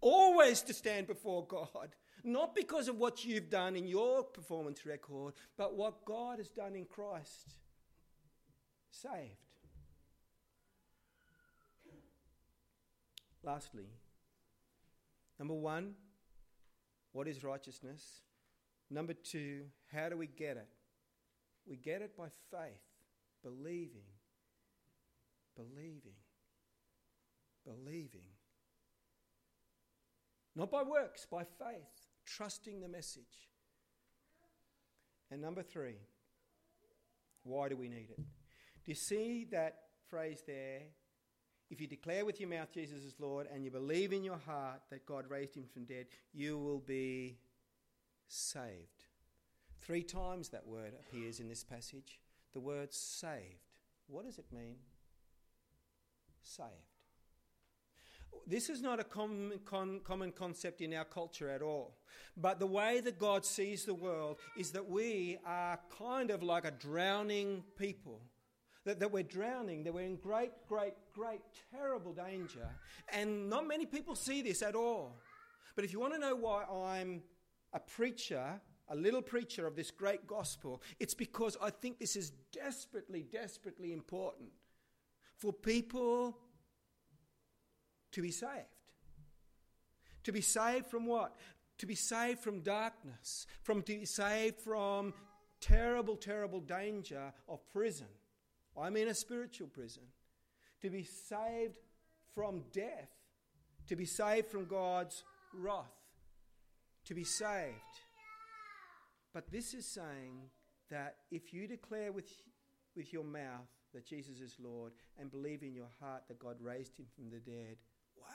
Always 0.00 0.62
to 0.62 0.74
stand 0.74 1.08
before 1.08 1.44
God, 1.44 1.96
not 2.22 2.54
because 2.54 2.86
of 2.86 2.98
what 2.98 3.24
you've 3.24 3.50
done 3.50 3.74
in 3.74 3.88
your 3.88 4.22
performance 4.22 4.86
record, 4.86 5.34
but 5.56 5.74
what 5.74 6.04
God 6.04 6.38
has 6.38 6.48
done 6.48 6.76
in 6.76 6.84
Christ. 6.84 7.54
Saved. 8.92 9.40
Lastly, 13.42 13.88
number 15.38 15.54
one, 15.54 15.94
what 17.14 17.28
is 17.28 17.44
righteousness? 17.44 18.02
Number 18.90 19.14
two, 19.14 19.62
how 19.90 20.08
do 20.08 20.18
we 20.18 20.26
get 20.26 20.56
it? 20.56 20.68
We 21.64 21.76
get 21.76 22.02
it 22.02 22.16
by 22.16 22.26
faith, 22.50 22.82
believing, 23.42 24.02
believing, 25.56 26.18
believing. 27.64 28.28
Not 30.56 30.72
by 30.72 30.82
works, 30.82 31.24
by 31.30 31.44
faith, 31.44 32.10
trusting 32.26 32.80
the 32.80 32.88
message. 32.88 33.48
And 35.30 35.40
number 35.40 35.62
three, 35.62 35.98
why 37.44 37.68
do 37.68 37.76
we 37.76 37.88
need 37.88 38.08
it? 38.10 38.18
Do 38.18 38.86
you 38.86 38.94
see 38.94 39.46
that 39.52 39.76
phrase 40.10 40.42
there? 40.46 40.80
If 41.70 41.80
you 41.80 41.86
declare 41.86 42.24
with 42.24 42.40
your 42.40 42.48
mouth 42.48 42.68
Jesus 42.72 43.04
is 43.04 43.14
Lord 43.18 43.48
and 43.52 43.64
you 43.64 43.70
believe 43.70 44.12
in 44.12 44.22
your 44.22 44.38
heart 44.38 44.80
that 44.90 45.06
God 45.06 45.24
raised 45.28 45.56
him 45.56 45.64
from 45.72 45.84
dead, 45.84 46.06
you 46.32 46.58
will 46.58 46.80
be 46.80 47.38
saved. 48.28 49.04
Three 49.80 50.02
times 50.02 50.48
that 50.50 50.66
word 50.66 50.92
appears 50.98 51.40
in 51.40 51.48
this 51.48 51.64
passage. 51.64 52.20
The 52.52 52.60
word 52.60 52.92
saved. 52.92 53.72
What 54.06 54.24
does 54.24 54.38
it 54.38 54.46
mean? 54.52 54.76
Saved. 56.42 56.70
This 58.46 58.68
is 58.68 58.82
not 58.82 59.00
a 59.00 59.04
common, 59.04 59.58
con, 59.64 60.00
common 60.04 60.32
concept 60.32 60.80
in 60.80 60.92
our 60.92 61.04
culture 61.04 61.48
at 61.48 61.62
all. 61.62 61.96
But 62.36 62.58
the 62.58 62.66
way 62.66 63.00
that 63.00 63.18
God 63.18 63.44
sees 63.44 63.84
the 63.84 63.94
world 63.94 64.38
is 64.58 64.70
that 64.72 64.88
we 64.88 65.38
are 65.46 65.78
kind 65.98 66.30
of 66.30 66.42
like 66.42 66.64
a 66.64 66.70
drowning 66.70 67.62
people 67.78 68.20
that, 68.84 69.00
that 69.00 69.10
we're 69.10 69.22
drowning, 69.22 69.82
that 69.84 69.94
we're 69.94 70.02
in 70.02 70.16
great, 70.16 70.52
great, 70.68 70.94
great, 71.14 71.40
terrible 71.70 72.12
danger. 72.12 72.68
And 73.12 73.48
not 73.48 73.66
many 73.66 73.86
people 73.86 74.14
see 74.14 74.42
this 74.42 74.62
at 74.62 74.74
all. 74.74 75.16
But 75.74 75.84
if 75.84 75.92
you 75.92 76.00
want 76.00 76.12
to 76.14 76.18
know 76.18 76.36
why 76.36 76.64
I'm 76.64 77.22
a 77.72 77.80
preacher, 77.80 78.60
a 78.88 78.94
little 78.94 79.22
preacher 79.22 79.66
of 79.66 79.74
this 79.74 79.90
great 79.90 80.26
gospel, 80.26 80.82
it's 81.00 81.14
because 81.14 81.56
I 81.62 81.70
think 81.70 81.98
this 81.98 82.14
is 82.14 82.30
desperately, 82.52 83.22
desperately 83.22 83.92
important 83.92 84.50
for 85.36 85.52
people 85.52 86.36
to 88.12 88.22
be 88.22 88.30
saved. 88.30 88.52
To 90.24 90.32
be 90.32 90.40
saved 90.40 90.86
from 90.86 91.06
what? 91.06 91.36
To 91.78 91.86
be 91.86 91.94
saved 91.94 92.40
from 92.40 92.60
darkness, 92.60 93.46
from 93.62 93.82
to 93.82 93.98
be 93.98 94.04
saved 94.04 94.60
from 94.60 95.12
terrible, 95.60 96.16
terrible 96.16 96.60
danger 96.60 97.32
of 97.48 97.66
prison. 97.72 98.06
I'm 98.76 98.96
in 98.96 99.08
a 99.08 99.14
spiritual 99.14 99.68
prison. 99.68 100.02
To 100.82 100.90
be 100.90 101.04
saved 101.04 101.76
from 102.34 102.64
death, 102.72 103.10
to 103.88 103.96
be 103.96 104.04
saved 104.04 104.48
from 104.48 104.66
God's 104.66 105.24
wrath, 105.54 105.94
to 107.06 107.14
be 107.14 107.24
saved. 107.24 107.74
But 109.32 109.50
this 109.50 109.74
is 109.74 109.86
saying 109.86 110.50
that 110.90 111.16
if 111.30 111.54
you 111.54 111.66
declare 111.66 112.12
with, 112.12 112.30
with 112.96 113.12
your 113.12 113.24
mouth 113.24 113.68
that 113.94 114.06
Jesus 114.06 114.40
is 114.40 114.56
Lord 114.62 114.92
and 115.18 115.30
believe 115.30 115.62
in 115.62 115.74
your 115.74 115.90
heart 116.00 116.24
that 116.28 116.38
God 116.38 116.56
raised 116.60 116.98
him 116.98 117.06
from 117.14 117.30
the 117.30 117.38
dead, 117.38 117.76
wow, 118.16 118.26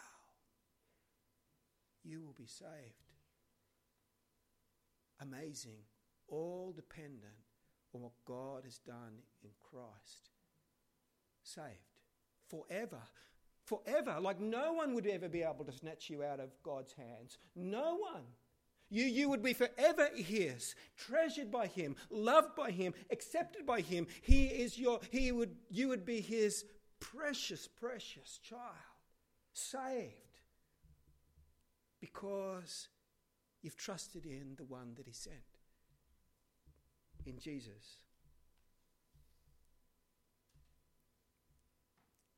you 2.03 2.21
will 2.21 2.35
be 2.37 2.47
saved. 2.47 2.69
Amazing. 5.21 5.79
All 6.27 6.71
dependent 6.75 7.48
on 7.93 8.01
what 8.01 8.11
God 8.25 8.63
has 8.63 8.77
done 8.79 9.21
in 9.43 9.49
Christ. 9.59 10.29
Saved. 11.43 11.65
Forever. 12.47 13.01
Forever. 13.65 14.17
Like 14.19 14.39
no 14.39 14.73
one 14.73 14.93
would 14.93 15.07
ever 15.07 15.29
be 15.29 15.43
able 15.43 15.65
to 15.65 15.71
snatch 15.71 16.09
you 16.09 16.23
out 16.23 16.39
of 16.39 16.49
God's 16.63 16.93
hands. 16.93 17.37
No 17.55 17.97
one. 17.97 18.23
You, 18.91 19.05
you 19.05 19.29
would 19.29 19.43
be 19.43 19.53
forever 19.53 20.09
his, 20.15 20.73
treasured 20.97 21.51
by 21.51 21.67
him, 21.67 21.95
loved 22.09 22.55
by 22.55 22.71
him, 22.71 22.95
accepted 23.11 23.65
by 23.65 23.81
him. 23.81 24.07
He 24.21 24.45
is 24.45 24.79
your, 24.79 24.99
he 25.11 25.31
would, 25.31 25.55
you 25.69 25.89
would 25.89 26.05
be 26.05 26.21
his 26.21 26.65
precious, 26.99 27.67
precious 27.67 28.39
child, 28.41 28.63
saved 29.53 30.41
because 31.99 32.87
you've 33.61 33.77
trusted 33.77 34.25
in 34.25 34.55
the 34.57 34.63
one 34.63 34.93
that 34.97 35.05
he 35.05 35.13
sent 35.13 35.58
in 37.25 37.37
Jesus. 37.37 37.97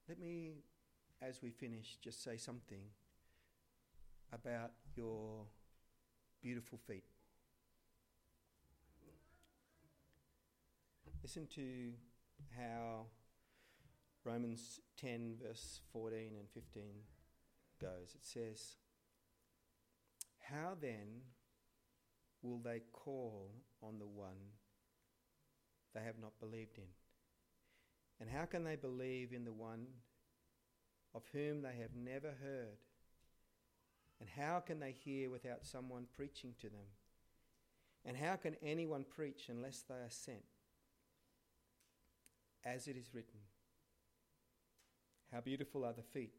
Let 0.08 0.20
me, 0.20 0.64
as 1.22 1.42
we 1.42 1.52
finish, 1.52 1.98
just 2.02 2.24
say 2.24 2.38
something 2.38 2.82
about 4.34 4.72
your 4.96 5.46
beautiful 6.42 6.78
feet. 6.78 7.06
Listen 11.22 11.48
to 11.56 11.92
how 12.58 13.06
Romans 14.24 14.80
10, 15.00 15.36
verse 15.42 15.82
14 15.94 16.32
and 16.38 16.50
15 16.54 16.84
goes. 17.80 18.16
It 18.16 18.26
says, 18.26 18.76
how 20.40 20.76
then 20.80 21.22
will 22.42 22.60
they 22.60 22.82
call 22.92 23.52
on 23.82 24.00
the 24.00 24.08
one 24.08 24.58
they 25.94 26.02
have 26.02 26.20
not 26.20 26.40
believed 26.40 26.78
in? 26.78 26.90
And 28.20 28.30
how 28.30 28.46
can 28.46 28.64
they 28.64 28.76
believe 28.76 29.34
in 29.34 29.46
the 29.46 29.52
one 29.52 29.88
of 31.14 31.24
whom 31.34 31.62
they 31.62 31.76
have 31.82 31.96
never 31.96 32.30
heard? 32.42 32.78
And 34.20 34.30
how 34.30 34.60
can 34.60 34.80
they 34.80 34.92
hear 34.92 35.30
without 35.30 35.66
someone 35.66 36.06
preaching 36.16 36.54
to 36.62 36.68
them? 36.70 36.88
And 38.06 38.16
how 38.16 38.36
can 38.36 38.56
anyone 38.64 39.06
preach 39.10 39.50
unless 39.50 39.84
they 39.88 39.96
are 39.96 40.10
sent? 40.10 40.44
As 42.64 42.88
it 42.88 42.96
is 42.96 43.14
written, 43.14 43.40
How 45.32 45.42
beautiful 45.42 45.84
are 45.84 45.94
the 45.94 46.04
feet 46.04 46.34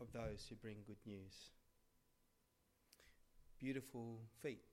of 0.00 0.12
those 0.12 0.46
who 0.48 0.54
bring 0.56 0.76
good 0.86 0.96
news. 1.06 1.50
Beautiful 3.58 4.20
feet. 4.42 4.64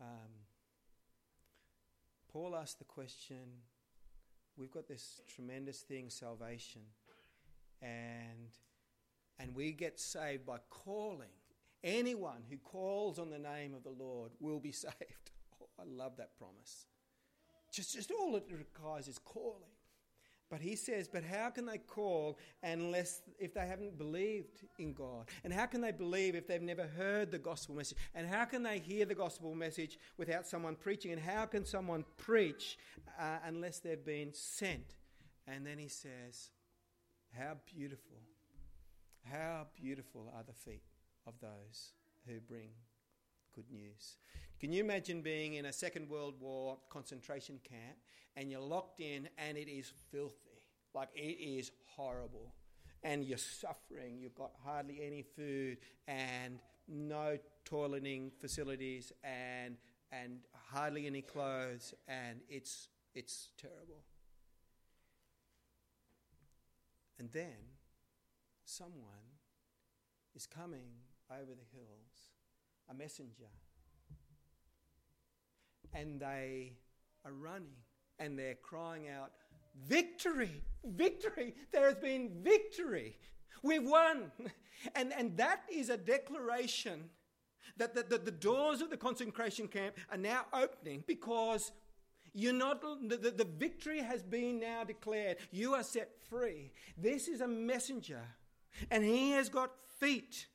Um, 0.00 0.43
Paul 2.34 2.56
asked 2.56 2.80
the 2.80 2.84
question 2.84 3.36
we've 4.56 4.72
got 4.72 4.88
this 4.88 5.20
tremendous 5.32 5.82
thing, 5.82 6.10
salvation, 6.10 6.80
and, 7.80 8.50
and 9.38 9.54
we 9.54 9.70
get 9.70 10.00
saved 10.00 10.44
by 10.44 10.58
calling. 10.68 11.28
Anyone 11.84 12.42
who 12.50 12.56
calls 12.56 13.20
on 13.20 13.30
the 13.30 13.38
name 13.38 13.72
of 13.72 13.84
the 13.84 13.90
Lord 13.90 14.32
will 14.40 14.58
be 14.58 14.72
saved. 14.72 15.30
Oh, 15.62 15.68
I 15.78 15.84
love 15.86 16.16
that 16.16 16.36
promise. 16.36 16.86
Just, 17.72 17.94
just 17.94 18.10
all 18.10 18.34
it 18.34 18.50
requires 18.50 19.06
is 19.06 19.20
calling. 19.20 19.73
But 20.50 20.60
he 20.60 20.76
says, 20.76 21.08
but 21.08 21.24
how 21.24 21.50
can 21.50 21.66
they 21.66 21.78
call 21.78 22.38
unless 22.62 23.22
if 23.38 23.54
they 23.54 23.66
haven't 23.66 23.98
believed 23.98 24.64
in 24.78 24.92
God? 24.92 25.28
And 25.42 25.52
how 25.52 25.66
can 25.66 25.80
they 25.80 25.90
believe 25.90 26.34
if 26.34 26.46
they've 26.46 26.62
never 26.62 26.86
heard 26.86 27.30
the 27.30 27.38
gospel 27.38 27.74
message? 27.74 27.98
And 28.14 28.26
how 28.28 28.44
can 28.44 28.62
they 28.62 28.78
hear 28.78 29.04
the 29.06 29.14
gospel 29.14 29.54
message 29.54 29.98
without 30.16 30.46
someone 30.46 30.76
preaching? 30.76 31.12
And 31.12 31.20
how 31.20 31.46
can 31.46 31.64
someone 31.64 32.04
preach 32.16 32.78
uh, 33.18 33.38
unless 33.44 33.80
they've 33.80 34.04
been 34.04 34.32
sent? 34.32 34.96
And 35.46 35.66
then 35.66 35.78
he 35.78 35.88
says, 35.88 36.50
how 37.32 37.56
beautiful, 37.74 38.18
how 39.24 39.66
beautiful 39.74 40.32
are 40.36 40.44
the 40.44 40.52
feet 40.52 40.84
of 41.26 41.34
those 41.40 41.92
who 42.26 42.40
bring 42.40 42.70
good 43.54 43.70
news. 43.70 44.16
Can 44.60 44.72
you 44.72 44.82
imagine 44.82 45.20
being 45.20 45.54
in 45.54 45.66
a 45.66 45.72
Second 45.72 46.08
World 46.08 46.34
War 46.40 46.78
concentration 46.88 47.60
camp 47.62 47.96
and 48.36 48.50
you're 48.50 48.60
locked 48.60 49.00
in 49.00 49.28
and 49.38 49.56
it 49.56 49.68
is 49.68 49.92
filthy? 50.10 50.68
Like 50.94 51.08
it 51.14 51.38
is 51.40 51.70
horrible. 51.96 52.54
And 53.02 53.24
you're 53.24 53.38
suffering, 53.38 54.18
you've 54.18 54.34
got 54.34 54.52
hardly 54.64 55.00
any 55.04 55.22
food 55.22 55.78
and 56.08 56.58
no 56.88 57.38
toileting 57.64 58.32
facilities 58.40 59.12
and 59.22 59.76
and 60.12 60.40
hardly 60.70 61.06
any 61.06 61.22
clothes 61.22 61.94
and 62.08 62.40
it's 62.48 62.88
it's 63.14 63.50
terrible. 63.58 64.02
And 67.18 67.30
then 67.30 67.74
someone 68.64 69.38
is 70.34 70.46
coming 70.46 70.88
over 71.30 71.52
the 71.52 71.68
hills, 71.72 72.13
a 72.90 72.94
messenger, 72.94 73.50
and 75.92 76.20
they 76.20 76.72
are 77.24 77.32
running 77.32 77.76
and 78.18 78.38
they're 78.38 78.54
crying 78.54 79.08
out, 79.08 79.32
Victory! 79.88 80.62
Victory! 80.84 81.54
There 81.72 81.86
has 81.86 81.96
been 81.96 82.30
victory! 82.42 83.18
We've 83.62 83.84
won! 83.84 84.30
And, 84.96 85.12
and 85.12 85.36
that 85.36 85.60
is 85.72 85.88
a 85.88 85.96
declaration 85.96 87.08
that 87.76 87.94
the, 87.94 88.02
the, 88.02 88.18
the 88.18 88.30
doors 88.32 88.80
of 88.80 88.90
the 88.90 88.96
concentration 88.96 89.68
camp 89.68 89.96
are 90.10 90.18
now 90.18 90.46
opening 90.52 91.04
because 91.06 91.70
you're 92.34 92.52
not, 92.52 92.82
the, 92.82 93.16
the 93.16 93.48
victory 93.56 94.00
has 94.02 94.22
been 94.22 94.58
now 94.58 94.82
declared. 94.82 95.36
You 95.52 95.74
are 95.74 95.84
set 95.84 96.10
free. 96.28 96.72
This 96.98 97.28
is 97.28 97.40
a 97.40 97.46
messenger, 97.46 98.22
and 98.90 99.04
he 99.04 99.30
has 99.30 99.48
got 99.48 99.70
feet, 100.00 100.46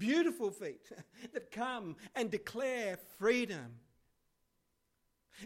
beautiful 0.00 0.50
feet, 0.50 0.90
that 1.32 1.52
come 1.52 1.94
and 2.16 2.30
declare 2.30 2.98
freedom. 3.18 3.76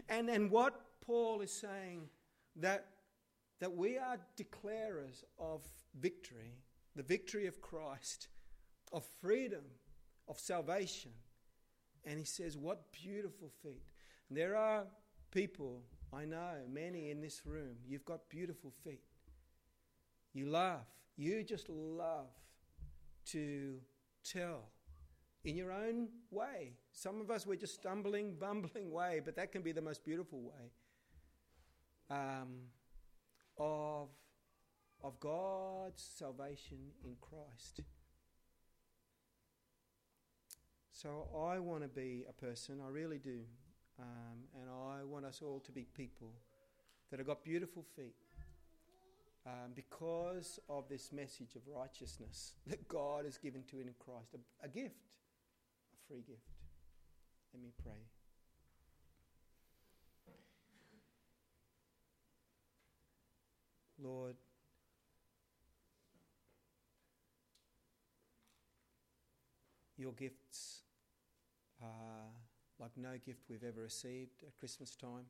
And, 0.09 0.29
and 0.29 0.49
what 0.49 0.81
Paul 1.01 1.41
is 1.41 1.51
saying 1.51 2.09
that, 2.55 2.87
that 3.59 3.75
we 3.75 3.97
are 3.97 4.17
declarers 4.35 5.23
of 5.37 5.61
victory, 5.99 6.57
the 6.95 7.03
victory 7.03 7.45
of 7.45 7.61
Christ, 7.61 8.29
of 8.91 9.03
freedom, 9.21 9.63
of 10.27 10.39
salvation. 10.39 11.11
And 12.03 12.17
he 12.17 12.25
says, 12.25 12.57
What 12.57 12.91
beautiful 12.91 13.51
feet. 13.61 13.83
And 14.29 14.37
there 14.37 14.55
are 14.55 14.85
people, 15.31 15.81
I 16.13 16.25
know, 16.25 16.53
many 16.71 17.11
in 17.11 17.21
this 17.21 17.45
room, 17.45 17.75
you've 17.87 18.05
got 18.05 18.29
beautiful 18.29 18.71
feet. 18.83 19.01
You 20.33 20.49
laugh. 20.49 20.85
You 21.17 21.43
just 21.43 21.69
love 21.69 22.27
to 23.27 23.79
tell 24.25 24.69
in 25.43 25.55
your 25.55 25.71
own 25.71 26.09
way. 26.31 26.73
Some 26.91 27.21
of 27.21 27.29
us, 27.29 27.45
we're 27.45 27.55
just 27.55 27.75
stumbling, 27.75 28.35
bumbling 28.39 28.91
way, 28.91 29.21
but 29.23 29.35
that 29.35 29.51
can 29.51 29.61
be 29.61 29.71
the 29.71 29.81
most 29.81 30.03
beautiful 30.03 30.41
way 30.41 30.71
um, 32.09 32.57
of, 33.57 34.09
of 35.03 35.19
God's 35.19 36.03
salvation 36.17 36.77
in 37.03 37.15
Christ. 37.21 37.81
So 40.91 41.27
I 41.35 41.59
want 41.59 41.83
to 41.83 41.89
be 41.89 42.23
a 42.27 42.33
person, 42.33 42.79
I 42.85 42.89
really 42.89 43.19
do. 43.19 43.41
Um, 43.99 44.47
and 44.59 44.69
I 44.69 45.03
want 45.03 45.25
us 45.25 45.41
all 45.41 45.59
to 45.61 45.71
be 45.71 45.85
people 45.95 46.33
that 47.09 47.19
have 47.19 47.27
got 47.27 47.43
beautiful 47.43 47.85
feet 47.95 48.24
um, 49.45 49.71
because 49.75 50.59
of 50.69 50.89
this 50.89 51.11
message 51.11 51.55
of 51.55 51.61
righteousness 51.67 52.53
that 52.67 52.87
God 52.87 53.25
has 53.25 53.37
given 53.37 53.63
to 53.69 53.79
in 53.79 53.89
Christ, 53.99 54.33
a, 54.33 54.65
a 54.65 54.67
gift, 54.67 54.95
a 55.93 56.07
free 56.07 56.23
gift. 56.25 56.41
Let 57.53 57.61
me 57.61 57.69
pray. 57.83 57.93
Lord, 63.97 64.35
your 69.97 70.11
gifts 70.11 70.81
are 71.81 72.27
like 72.79 72.91
no 72.97 73.17
gift 73.25 73.43
we've 73.49 73.63
ever 73.63 73.81
received 73.81 74.43
at 74.45 74.57
Christmas 74.57 74.95
time, 74.95 75.25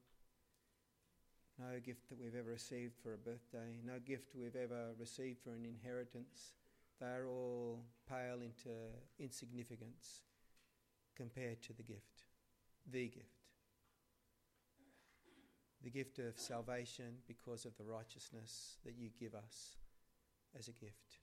no 1.59 1.79
gift 1.79 2.09
that 2.09 2.19
we've 2.19 2.35
ever 2.35 2.51
received 2.51 2.93
for 3.01 3.13
a 3.13 3.17
birthday, 3.17 3.79
no 3.85 3.99
gift 4.05 4.35
we've 4.35 4.55
ever 4.55 4.93
received 4.99 5.39
for 5.43 5.51
an 5.51 5.65
inheritance. 5.65 6.53
They 6.99 7.07
are 7.07 7.27
all 7.27 7.79
pale 8.09 8.41
into 8.41 8.71
insignificance 9.19 10.21
compared 11.15 11.61
to 11.63 11.73
the 11.73 11.83
gift, 11.83 12.23
the 12.91 13.07
gift. 13.07 13.25
The 15.83 15.89
gift 15.91 16.19
of 16.19 16.37
salvation 16.39 17.17
because 17.27 17.65
of 17.65 17.77
the 17.77 17.85
righteousness 17.85 18.77
that 18.85 18.95
you 18.97 19.09
give 19.19 19.35
us 19.35 19.75
as 20.57 20.67
a 20.67 20.71
gift 20.71 21.19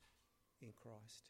in 0.61 0.69
Christ. 0.81 1.29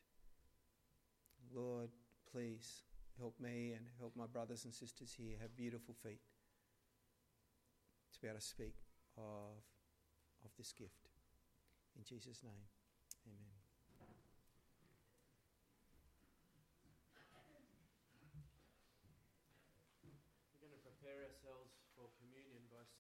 Lord, 1.54 1.90
please 2.32 2.84
help 3.20 3.40
me 3.40 3.74
and 3.76 3.86
help 4.00 4.16
my 4.16 4.28
brothers 4.28 4.66
and 4.66 4.74
sisters 4.74 5.14
here 5.18 5.36
have 5.42 5.56
beautiful 5.56 5.96
feet 6.04 6.22
to 8.14 8.22
be 8.22 8.28
able 8.28 8.40
to 8.40 8.46
speak 8.46 8.83
of, 9.18 9.62
of 10.44 10.52
this 10.58 10.74
gift. 10.74 11.10
In 11.96 12.04
Jesus' 12.04 12.42
name, 12.44 12.73